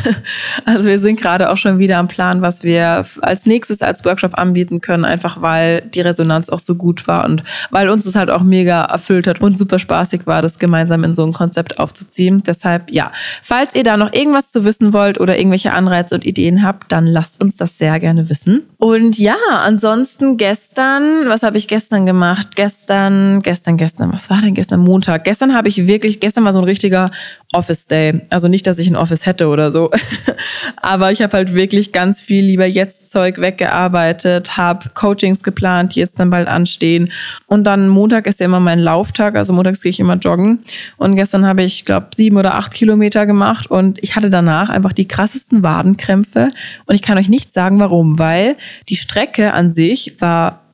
Also 0.66 0.90
wir 0.90 1.00
sind 1.00 1.20
gerade 1.20 1.52
auch 1.52 1.58
schon 1.58 1.80
wieder 1.80 1.98
am 1.98 2.08
Plan, 2.08 2.42
was 2.42 2.64
wir 2.64 3.06
als 3.22 3.46
nächstes 3.46 3.82
als 3.82 4.04
Workshop 4.06 4.38
anbieten 4.38 4.82
können, 4.82 5.06
einfach 5.06 5.42
weil 5.42 5.82
die 5.82 6.02
Resonanz 6.02 6.50
auch 6.50 6.60
so 6.60 6.76
gut 6.76 7.08
war 7.08 7.26
und 7.26 7.44
weil 7.72 7.90
uns 7.90 8.06
es 8.06 8.16
halt 8.16 8.30
auch 8.30 8.42
mega 8.42 8.84
erfüllt 8.84 9.28
hat 9.28 9.42
und 9.42 9.58
super 9.58 9.80
spaßig 9.80 10.26
war, 10.26 10.42
das 10.42 10.58
gemeinsam 10.58 11.04
in 11.04 11.14
so 11.14 11.26
ein 11.26 11.34
Konzept 11.34 11.80
aufzuziehen. 11.80 12.42
Deshalb 12.46 12.92
ja, 12.92 13.12
falls 13.42 13.76
ihr 13.76 13.84
da 13.84 13.98
noch 13.98 14.14
irgendwas 14.14 14.52
zu 14.52 14.66
wissen 14.66 14.94
wollt 14.94 15.20
oder 15.20 15.38
irgendwelche 15.38 15.74
Anreize 15.74 16.16
und 16.16 16.26
Ideen 16.26 16.64
habt, 16.64 16.92
dann 16.92 17.06
lasst 17.06 17.42
uns 17.42 17.56
das 17.56 17.78
sehr 17.78 18.00
gerne 18.00 18.30
wissen. 18.30 18.64
Und 18.78 19.18
ja, 19.18 19.38
ansonsten 19.50 20.38
gestern, 20.38 21.28
was 21.28 21.44
habe 21.44 21.58
ich 21.58 21.68
gestern 21.68 22.06
gemacht? 22.06 22.56
Gestern, 22.56 23.42
gestern, 23.42 23.78
gestern, 23.78 24.14
was 24.14 24.30
war 24.30 24.42
denn 24.42 24.54
gestern? 24.54 24.80
Montag. 24.80 25.24
Gestern 25.26 25.54
habe 25.54 25.68
ich 25.68 25.88
wirklich, 25.88 26.20
gestern 26.20 26.46
war 26.46 26.54
so 26.54 26.60
ein 26.60 26.66
richtiger 26.66 27.12
Office 27.54 27.88
Day. 27.88 28.22
Also 28.30 28.48
nicht, 28.48 28.68
dass 28.68 28.80
ich 28.80 28.88
ein 28.88 28.96
Office 28.96 29.26
hätte 29.26 29.48
oder 29.48 29.72
so, 29.72 29.92
aber 30.82 31.12
ich 31.12 31.22
habe 31.22 31.38
halt 31.38 31.54
wirklich 31.54 31.92
ganz 31.92 32.20
viel 32.20 32.44
lieber 32.44 32.66
jetzt 32.66 33.10
Zeug 33.10 33.40
weggearbeitet, 33.40 34.58
habe 34.58 34.90
Coachings 34.94 35.42
geplant, 35.42 35.96
die 35.96 36.02
jetzt 36.02 36.20
dann 36.20 36.30
bald 36.30 36.48
anstehen. 36.48 37.12
Und 37.48 37.64
dann 37.64 37.88
Montag 37.88 38.28
ist 38.28 38.40
ja 38.40 38.46
immer 38.46 38.60
mein 38.60 38.80
Lauftag, 38.80 39.36
also 39.36 39.54
montags 39.54 39.82
gehe 39.82 39.90
ich 39.90 40.00
immer 40.00 40.16
joggen. 40.16 40.60
Und 40.98 41.16
gestern 41.16 41.46
habe 41.46 41.64
ich, 41.64 41.86
glaube 41.86 42.08
sieben 42.14 42.38
oder 42.38 42.56
acht 42.56 42.74
Kilometer 42.74 43.26
gemacht 43.26 43.72
und 43.72 44.04
ich 44.04 44.16
hatte 44.16 44.30
danach 44.30 44.70
einfach 44.70 44.94
die 44.94 45.08
krassesten 45.08 45.64
Wadenkrämpfe. 45.64 46.50
Und 46.86 46.96
ich 46.96 47.02
kann 47.02 47.18
euch 47.18 47.30
nicht 47.30 47.54
sagen, 47.54 47.80
warum, 47.80 48.20
weil 48.20 48.58
die 48.90 48.96
Strecke 48.96 49.54
an 49.54 49.72
sich 49.72 50.20
war 50.20 50.65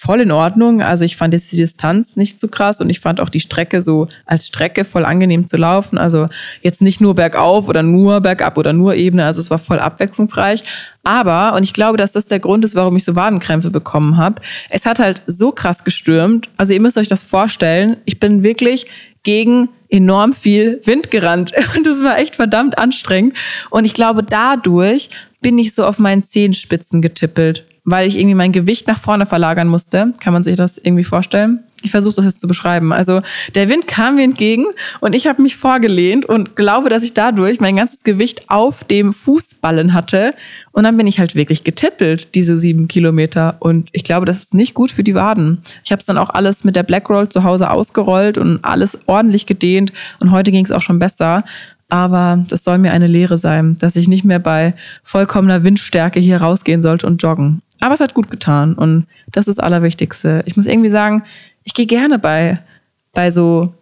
voll 0.00 0.22
in 0.22 0.32
Ordnung. 0.32 0.80
Also 0.80 1.04
ich 1.04 1.18
fand 1.18 1.34
jetzt 1.34 1.52
die 1.52 1.58
Distanz 1.58 2.16
nicht 2.16 2.38
so 2.40 2.48
krass 2.48 2.80
und 2.80 2.88
ich 2.88 3.00
fand 3.00 3.20
auch 3.20 3.28
die 3.28 3.40
Strecke 3.40 3.82
so 3.82 4.08
als 4.24 4.46
Strecke 4.46 4.86
voll 4.86 5.04
angenehm 5.04 5.46
zu 5.46 5.58
laufen. 5.58 5.98
Also 5.98 6.28
jetzt 6.62 6.80
nicht 6.80 7.02
nur 7.02 7.14
bergauf 7.14 7.68
oder 7.68 7.82
nur 7.82 8.22
bergab 8.22 8.56
oder 8.56 8.72
nur 8.72 8.94
Ebene. 8.94 9.26
Also 9.26 9.42
es 9.42 9.50
war 9.50 9.58
voll 9.58 9.78
abwechslungsreich. 9.78 10.62
Aber, 11.04 11.54
und 11.54 11.64
ich 11.64 11.74
glaube, 11.74 11.98
dass 11.98 12.12
das 12.12 12.26
der 12.26 12.40
Grund 12.40 12.64
ist, 12.64 12.74
warum 12.74 12.96
ich 12.96 13.04
so 13.04 13.14
Wadenkrämpfe 13.14 13.70
bekommen 13.70 14.16
habe, 14.16 14.40
es 14.70 14.86
hat 14.86 15.00
halt 15.00 15.20
so 15.26 15.52
krass 15.52 15.84
gestürmt. 15.84 16.48
Also 16.56 16.72
ihr 16.72 16.80
müsst 16.80 16.96
euch 16.96 17.08
das 17.08 17.22
vorstellen. 17.22 17.98
Ich 18.06 18.18
bin 18.18 18.42
wirklich 18.42 18.86
gegen 19.22 19.68
enorm 19.90 20.32
viel 20.32 20.80
Wind 20.84 21.10
gerannt. 21.10 21.52
Und 21.76 21.86
das 21.86 22.02
war 22.02 22.18
echt 22.18 22.36
verdammt 22.36 22.78
anstrengend. 22.78 23.36
Und 23.68 23.84
ich 23.84 23.92
glaube, 23.92 24.22
dadurch 24.22 25.10
bin 25.42 25.58
ich 25.58 25.74
so 25.74 25.84
auf 25.84 25.98
meinen 25.98 26.22
Zehenspitzen 26.22 27.02
getippelt 27.02 27.66
weil 27.84 28.06
ich 28.06 28.18
irgendwie 28.18 28.34
mein 28.34 28.52
Gewicht 28.52 28.86
nach 28.86 28.98
vorne 28.98 29.26
verlagern 29.26 29.68
musste. 29.68 30.12
Kann 30.22 30.32
man 30.32 30.42
sich 30.42 30.56
das 30.56 30.78
irgendwie 30.78 31.04
vorstellen? 31.04 31.60
Ich 31.82 31.90
versuche 31.90 32.16
das 32.16 32.26
jetzt 32.26 32.40
zu 32.40 32.46
beschreiben. 32.46 32.92
Also 32.92 33.22
der 33.54 33.70
Wind 33.70 33.88
kam 33.88 34.16
mir 34.16 34.24
entgegen 34.24 34.66
und 35.00 35.14
ich 35.14 35.26
habe 35.26 35.40
mich 35.40 35.56
vorgelehnt 35.56 36.26
und 36.26 36.54
glaube, 36.54 36.90
dass 36.90 37.02
ich 37.02 37.14
dadurch 37.14 37.58
mein 37.58 37.76
ganzes 37.76 38.02
Gewicht 38.02 38.50
auf 38.50 38.84
dem 38.84 39.14
Fußballen 39.14 39.94
hatte. 39.94 40.34
Und 40.72 40.84
dann 40.84 40.96
bin 40.98 41.06
ich 41.06 41.18
halt 41.18 41.34
wirklich 41.34 41.64
getippelt, 41.64 42.34
diese 42.34 42.56
sieben 42.56 42.86
Kilometer. 42.86 43.56
Und 43.60 43.88
ich 43.92 44.04
glaube, 44.04 44.26
das 44.26 44.40
ist 44.40 44.54
nicht 44.54 44.74
gut 44.74 44.90
für 44.90 45.02
die 45.02 45.14
Waden. 45.14 45.58
Ich 45.82 45.90
habe 45.90 46.00
es 46.00 46.06
dann 46.06 46.18
auch 46.18 46.30
alles 46.30 46.64
mit 46.64 46.76
der 46.76 46.82
Blackroll 46.82 47.28
zu 47.30 47.44
Hause 47.44 47.70
ausgerollt 47.70 48.36
und 48.36 48.62
alles 48.62 48.98
ordentlich 49.06 49.46
gedehnt. 49.46 49.92
Und 50.20 50.32
heute 50.32 50.50
ging 50.50 50.64
es 50.64 50.72
auch 50.72 50.82
schon 50.82 50.98
besser. 50.98 51.44
Aber 51.88 52.44
das 52.48 52.62
soll 52.62 52.78
mir 52.78 52.92
eine 52.92 53.08
Lehre 53.08 53.36
sein, 53.36 53.76
dass 53.80 53.96
ich 53.96 54.06
nicht 54.06 54.24
mehr 54.24 54.38
bei 54.38 54.74
vollkommener 55.02 55.64
Windstärke 55.64 56.20
hier 56.20 56.40
rausgehen 56.40 56.82
sollte 56.82 57.06
und 57.06 57.20
joggen. 57.22 57.62
Aber 57.80 57.94
es 57.94 58.00
hat 58.00 58.14
gut 58.14 58.30
getan 58.30 58.74
und 58.74 59.06
das 59.32 59.48
ist 59.48 59.58
das 59.58 59.64
Allerwichtigste. 59.64 60.42
Ich 60.46 60.56
muss 60.56 60.66
irgendwie 60.66 60.90
sagen, 60.90 61.22
ich 61.64 61.74
gehe 61.74 61.86
gerne 61.86 62.18
bei, 62.18 62.60
bei 63.12 63.30
so 63.30 63.74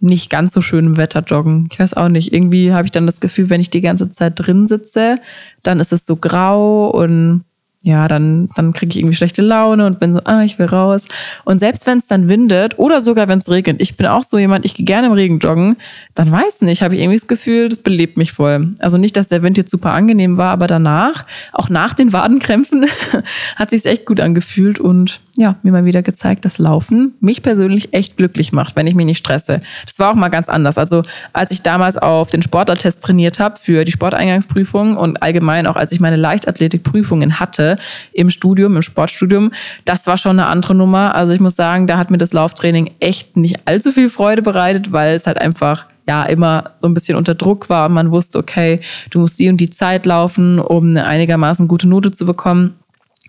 nicht 0.00 0.30
ganz 0.30 0.52
so 0.52 0.60
schönem 0.60 0.96
Wetter 0.96 1.20
joggen. 1.20 1.68
Ich 1.70 1.78
weiß 1.78 1.94
auch 1.94 2.08
nicht. 2.08 2.32
Irgendwie 2.32 2.72
habe 2.72 2.86
ich 2.86 2.90
dann 2.90 3.06
das 3.06 3.20
Gefühl, 3.20 3.50
wenn 3.50 3.60
ich 3.60 3.70
die 3.70 3.80
ganze 3.80 4.10
Zeit 4.10 4.34
drin 4.36 4.66
sitze, 4.66 5.20
dann 5.62 5.78
ist 5.78 5.92
es 5.92 6.06
so 6.06 6.16
grau 6.16 6.88
und 6.90 7.44
ja, 7.84 8.06
dann, 8.06 8.48
dann 8.54 8.72
kriege 8.72 8.90
ich 8.90 8.98
irgendwie 8.98 9.16
schlechte 9.16 9.42
Laune 9.42 9.86
und 9.86 9.98
bin 9.98 10.14
so, 10.14 10.20
ah, 10.24 10.42
ich 10.42 10.58
will 10.58 10.66
raus. 10.66 11.08
Und 11.44 11.58
selbst 11.58 11.86
wenn 11.86 11.98
es 11.98 12.06
dann 12.06 12.28
windet 12.28 12.78
oder 12.78 13.00
sogar 13.00 13.26
wenn 13.26 13.38
es 13.38 13.48
regnet, 13.48 13.80
ich 13.80 13.96
bin 13.96 14.06
auch 14.06 14.22
so 14.22 14.38
jemand, 14.38 14.64
ich 14.64 14.74
gehe 14.74 14.86
gerne 14.86 15.08
im 15.08 15.12
Regen 15.14 15.40
joggen, 15.40 15.76
dann 16.14 16.30
weiß 16.30 16.60
nicht, 16.60 16.82
habe 16.82 16.94
ich 16.94 17.00
irgendwie 17.00 17.18
das 17.18 17.26
Gefühl, 17.26 17.68
das 17.68 17.80
belebt 17.80 18.16
mich 18.16 18.32
voll. 18.32 18.74
Also 18.78 18.98
nicht, 18.98 19.16
dass 19.16 19.28
der 19.28 19.42
Wind 19.42 19.56
jetzt 19.56 19.70
super 19.70 19.92
angenehm 19.92 20.36
war, 20.36 20.52
aber 20.52 20.68
danach, 20.68 21.26
auch 21.52 21.68
nach 21.68 21.94
den 21.94 22.12
Wadenkrämpfen, 22.12 22.86
hat 23.56 23.70
sich 23.70 23.84
echt 23.84 24.06
gut 24.06 24.20
angefühlt 24.20 24.78
und 24.78 25.20
ja, 25.36 25.56
mir 25.62 25.72
mal 25.72 25.84
wieder 25.86 26.02
gezeigt, 26.02 26.44
dass 26.44 26.58
Laufen 26.58 27.14
mich 27.20 27.42
persönlich 27.42 27.94
echt 27.94 28.18
glücklich 28.18 28.52
macht, 28.52 28.76
wenn 28.76 28.86
ich 28.86 28.94
mich 28.94 29.06
nicht 29.06 29.18
stresse. 29.18 29.62
Das 29.86 29.98
war 29.98 30.10
auch 30.10 30.14
mal 30.14 30.28
ganz 30.28 30.48
anders. 30.48 30.76
Also 30.76 31.02
als 31.32 31.50
ich 31.52 31.62
damals 31.62 31.96
auf 31.96 32.30
den 32.30 32.42
Sportlertest 32.42 33.02
trainiert 33.02 33.38
habe 33.38 33.58
für 33.58 33.84
die 33.84 33.92
Sporteingangsprüfung 33.92 34.96
und 34.96 35.22
allgemein 35.22 35.66
auch 35.66 35.76
als 35.76 35.92
ich 35.92 36.00
meine 36.00 36.16
Leichtathletikprüfungen 36.16 37.40
hatte 37.40 37.78
im 38.12 38.28
Studium, 38.28 38.76
im 38.76 38.82
Sportstudium, 38.82 39.52
das 39.86 40.06
war 40.06 40.18
schon 40.18 40.38
eine 40.38 40.48
andere 40.48 40.74
Nummer. 40.74 41.14
Also 41.14 41.32
ich 41.32 41.40
muss 41.40 41.56
sagen, 41.56 41.86
da 41.86 41.96
hat 41.96 42.10
mir 42.10 42.18
das 42.18 42.34
Lauftraining 42.34 42.90
echt 43.00 43.36
nicht 43.36 43.60
allzu 43.66 43.90
viel 43.90 44.10
Freude 44.10 44.42
bereitet, 44.42 44.92
weil 44.92 45.14
es 45.16 45.26
halt 45.26 45.38
einfach 45.38 45.86
ja 46.06 46.24
immer 46.24 46.72
so 46.80 46.88
ein 46.88 46.94
bisschen 46.94 47.16
unter 47.16 47.34
Druck 47.34 47.70
war 47.70 47.86
und 47.86 47.94
man 47.94 48.10
wusste, 48.10 48.38
okay, 48.38 48.80
du 49.10 49.20
musst 49.20 49.38
die 49.38 49.48
und 49.48 49.58
die 49.58 49.70
Zeit 49.70 50.04
laufen, 50.04 50.58
um 50.58 50.90
eine 50.90 51.06
einigermaßen 51.06 51.68
gute 51.68 51.88
Note 51.88 52.10
zu 52.10 52.26
bekommen. 52.26 52.74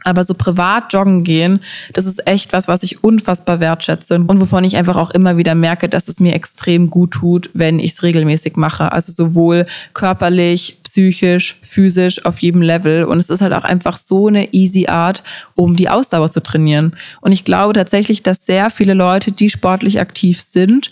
Aber 0.03 0.23
so 0.23 0.33
privat 0.33 0.91
joggen 0.93 1.23
gehen, 1.23 1.59
das 1.93 2.05
ist 2.05 2.27
echt 2.27 2.53
was, 2.53 2.67
was 2.67 2.83
ich 2.83 3.03
unfassbar 3.03 3.59
wertschätze 3.59 4.15
und 4.15 4.41
wovon 4.41 4.63
ich 4.63 4.75
einfach 4.75 4.95
auch 4.95 5.11
immer 5.11 5.37
wieder 5.37 5.55
merke, 5.55 5.89
dass 5.89 6.07
es 6.07 6.19
mir 6.19 6.33
extrem 6.33 6.89
gut 6.89 7.11
tut, 7.11 7.49
wenn 7.53 7.79
ich 7.79 7.93
es 7.93 8.03
regelmäßig 8.03 8.55
mache. 8.55 8.91
Also 8.91 9.11
sowohl 9.11 9.65
körperlich, 9.93 10.77
psychisch, 10.83 11.57
physisch, 11.61 12.23
auf 12.25 12.39
jedem 12.39 12.61
Level. 12.61 13.05
Und 13.05 13.17
es 13.17 13.29
ist 13.29 13.41
halt 13.41 13.53
auch 13.53 13.63
einfach 13.63 13.97
so 13.97 14.27
eine 14.27 14.53
easy 14.53 14.87
Art, 14.87 15.23
um 15.55 15.75
die 15.75 15.89
Ausdauer 15.89 16.29
zu 16.29 16.41
trainieren. 16.41 16.95
Und 17.21 17.31
ich 17.31 17.43
glaube 17.43 17.73
tatsächlich, 17.73 18.21
dass 18.21 18.45
sehr 18.45 18.69
viele 18.69 18.93
Leute, 18.93 19.31
die 19.31 19.49
sportlich 19.49 19.99
aktiv 19.99 20.39
sind, 20.39 20.91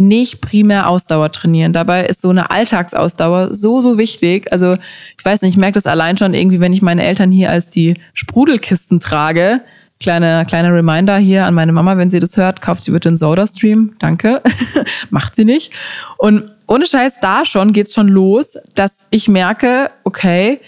nicht 0.00 0.40
primär 0.40 0.88
Ausdauer 0.88 1.30
trainieren. 1.30 1.74
Dabei 1.74 2.06
ist 2.06 2.22
so 2.22 2.30
eine 2.30 2.50
Alltagsausdauer 2.50 3.54
so, 3.54 3.82
so 3.82 3.98
wichtig. 3.98 4.50
Also 4.50 4.76
ich 5.18 5.24
weiß 5.24 5.42
nicht, 5.42 5.52
ich 5.52 5.56
merke 5.58 5.74
das 5.74 5.84
allein 5.84 6.16
schon 6.16 6.32
irgendwie, 6.32 6.58
wenn 6.58 6.72
ich 6.72 6.80
meine 6.80 7.04
Eltern 7.04 7.30
hier 7.30 7.50
als 7.50 7.68
die 7.68 7.94
Sprudelkisten 8.14 8.98
trage. 8.98 9.60
Kleiner 10.00 10.46
kleiner 10.46 10.72
Reminder 10.72 11.18
hier 11.18 11.44
an 11.44 11.52
meine 11.52 11.72
Mama, 11.72 11.98
wenn 11.98 12.08
sie 12.08 12.18
das 12.18 12.38
hört, 12.38 12.62
kauft 12.62 12.82
sie 12.82 12.92
bitte 12.92 13.10
einen 13.10 13.18
Soda-Stream. 13.18 13.92
Danke. 13.98 14.40
Macht 15.10 15.34
sie 15.34 15.44
nicht. 15.44 15.74
Und 16.16 16.50
ohne 16.66 16.86
Scheiß, 16.86 17.20
da 17.20 17.44
schon 17.44 17.74
geht's 17.74 17.92
schon 17.92 18.08
los, 18.08 18.56
dass 18.74 19.04
ich 19.10 19.28
merke, 19.28 19.90
okay, 20.04 20.60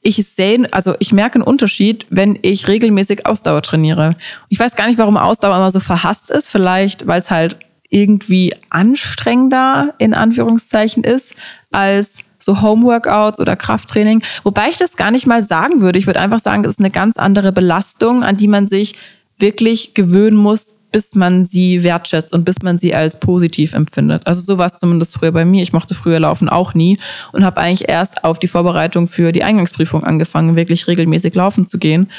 ich 0.00 0.26
sehe, 0.26 0.66
also 0.70 0.94
ich 1.00 1.12
merke 1.12 1.34
einen 1.34 1.44
Unterschied, 1.44 2.06
wenn 2.08 2.38
ich 2.40 2.66
regelmäßig 2.66 3.26
Ausdauer 3.26 3.60
trainiere. 3.60 4.16
Ich 4.48 4.58
weiß 4.58 4.74
gar 4.74 4.86
nicht, 4.86 4.98
warum 4.98 5.18
Ausdauer 5.18 5.56
immer 5.56 5.70
so 5.70 5.80
verhasst 5.80 6.30
ist. 6.30 6.48
Vielleicht, 6.48 7.06
weil 7.06 7.18
es 7.18 7.30
halt 7.30 7.58
irgendwie 7.90 8.54
anstrengender 8.70 9.94
in 9.98 10.14
Anführungszeichen 10.14 11.04
ist 11.04 11.34
als 11.72 12.18
so 12.38 12.62
Homeworkouts 12.62 13.38
oder 13.38 13.56
Krafttraining. 13.56 14.22
Wobei 14.44 14.68
ich 14.68 14.78
das 14.78 14.96
gar 14.96 15.10
nicht 15.10 15.26
mal 15.26 15.42
sagen 15.42 15.80
würde. 15.80 15.98
Ich 15.98 16.06
würde 16.06 16.20
einfach 16.20 16.40
sagen, 16.40 16.62
das 16.62 16.74
ist 16.74 16.78
eine 16.78 16.90
ganz 16.90 17.16
andere 17.16 17.52
Belastung, 17.52 18.24
an 18.24 18.36
die 18.36 18.48
man 18.48 18.66
sich 18.66 18.94
wirklich 19.38 19.94
gewöhnen 19.94 20.36
muss, 20.36 20.76
bis 20.92 21.14
man 21.14 21.44
sie 21.44 21.84
wertschätzt 21.84 22.32
und 22.32 22.44
bis 22.44 22.62
man 22.62 22.78
sie 22.78 22.94
als 22.94 23.20
positiv 23.20 23.74
empfindet. 23.74 24.26
Also 24.26 24.40
so 24.40 24.58
war 24.58 24.66
es 24.66 24.78
zumindest 24.78 25.14
früher 25.14 25.32
bei 25.32 25.44
mir. 25.44 25.62
Ich 25.62 25.72
mochte 25.72 25.94
früher 25.94 26.18
Laufen 26.18 26.48
auch 26.48 26.74
nie 26.74 26.98
und 27.32 27.44
habe 27.44 27.60
eigentlich 27.60 27.88
erst 27.88 28.24
auf 28.24 28.38
die 28.38 28.48
Vorbereitung 28.48 29.06
für 29.06 29.32
die 29.32 29.44
Eingangsprüfung 29.44 30.04
angefangen, 30.04 30.56
wirklich 30.56 30.86
regelmäßig 30.88 31.34
laufen 31.34 31.66
zu 31.66 31.78
gehen. 31.78 32.10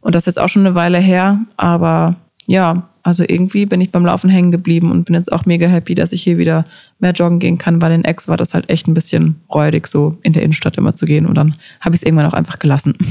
Und 0.00 0.14
das 0.14 0.22
ist 0.22 0.26
jetzt 0.26 0.40
auch 0.40 0.48
schon 0.48 0.66
eine 0.66 0.74
Weile 0.74 0.98
her, 0.98 1.40
aber 1.56 2.16
ja, 2.46 2.87
also 3.02 3.24
irgendwie 3.26 3.66
bin 3.66 3.80
ich 3.80 3.90
beim 3.90 4.04
Laufen 4.04 4.30
hängen 4.30 4.50
geblieben 4.50 4.90
und 4.90 5.04
bin 5.04 5.14
jetzt 5.14 5.32
auch 5.32 5.46
mega 5.46 5.66
happy, 5.66 5.94
dass 5.94 6.12
ich 6.12 6.22
hier 6.22 6.38
wieder 6.38 6.64
mehr 7.00 7.12
joggen 7.12 7.38
gehen 7.38 7.58
kann, 7.58 7.80
weil 7.80 7.92
in 7.92 8.04
Ex 8.04 8.26
war 8.26 8.36
das 8.36 8.54
halt 8.54 8.68
echt 8.70 8.88
ein 8.88 8.94
bisschen 8.94 9.40
räudig, 9.52 9.86
so 9.86 10.18
in 10.22 10.32
der 10.32 10.42
Innenstadt 10.42 10.76
immer 10.76 10.94
zu 10.94 11.06
gehen. 11.06 11.26
Und 11.26 11.36
dann 11.36 11.54
habe 11.80 11.94
ich 11.94 12.02
es 12.02 12.06
irgendwann 12.06 12.26
auch 12.26 12.34
einfach 12.34 12.58
gelassen. 12.58 12.96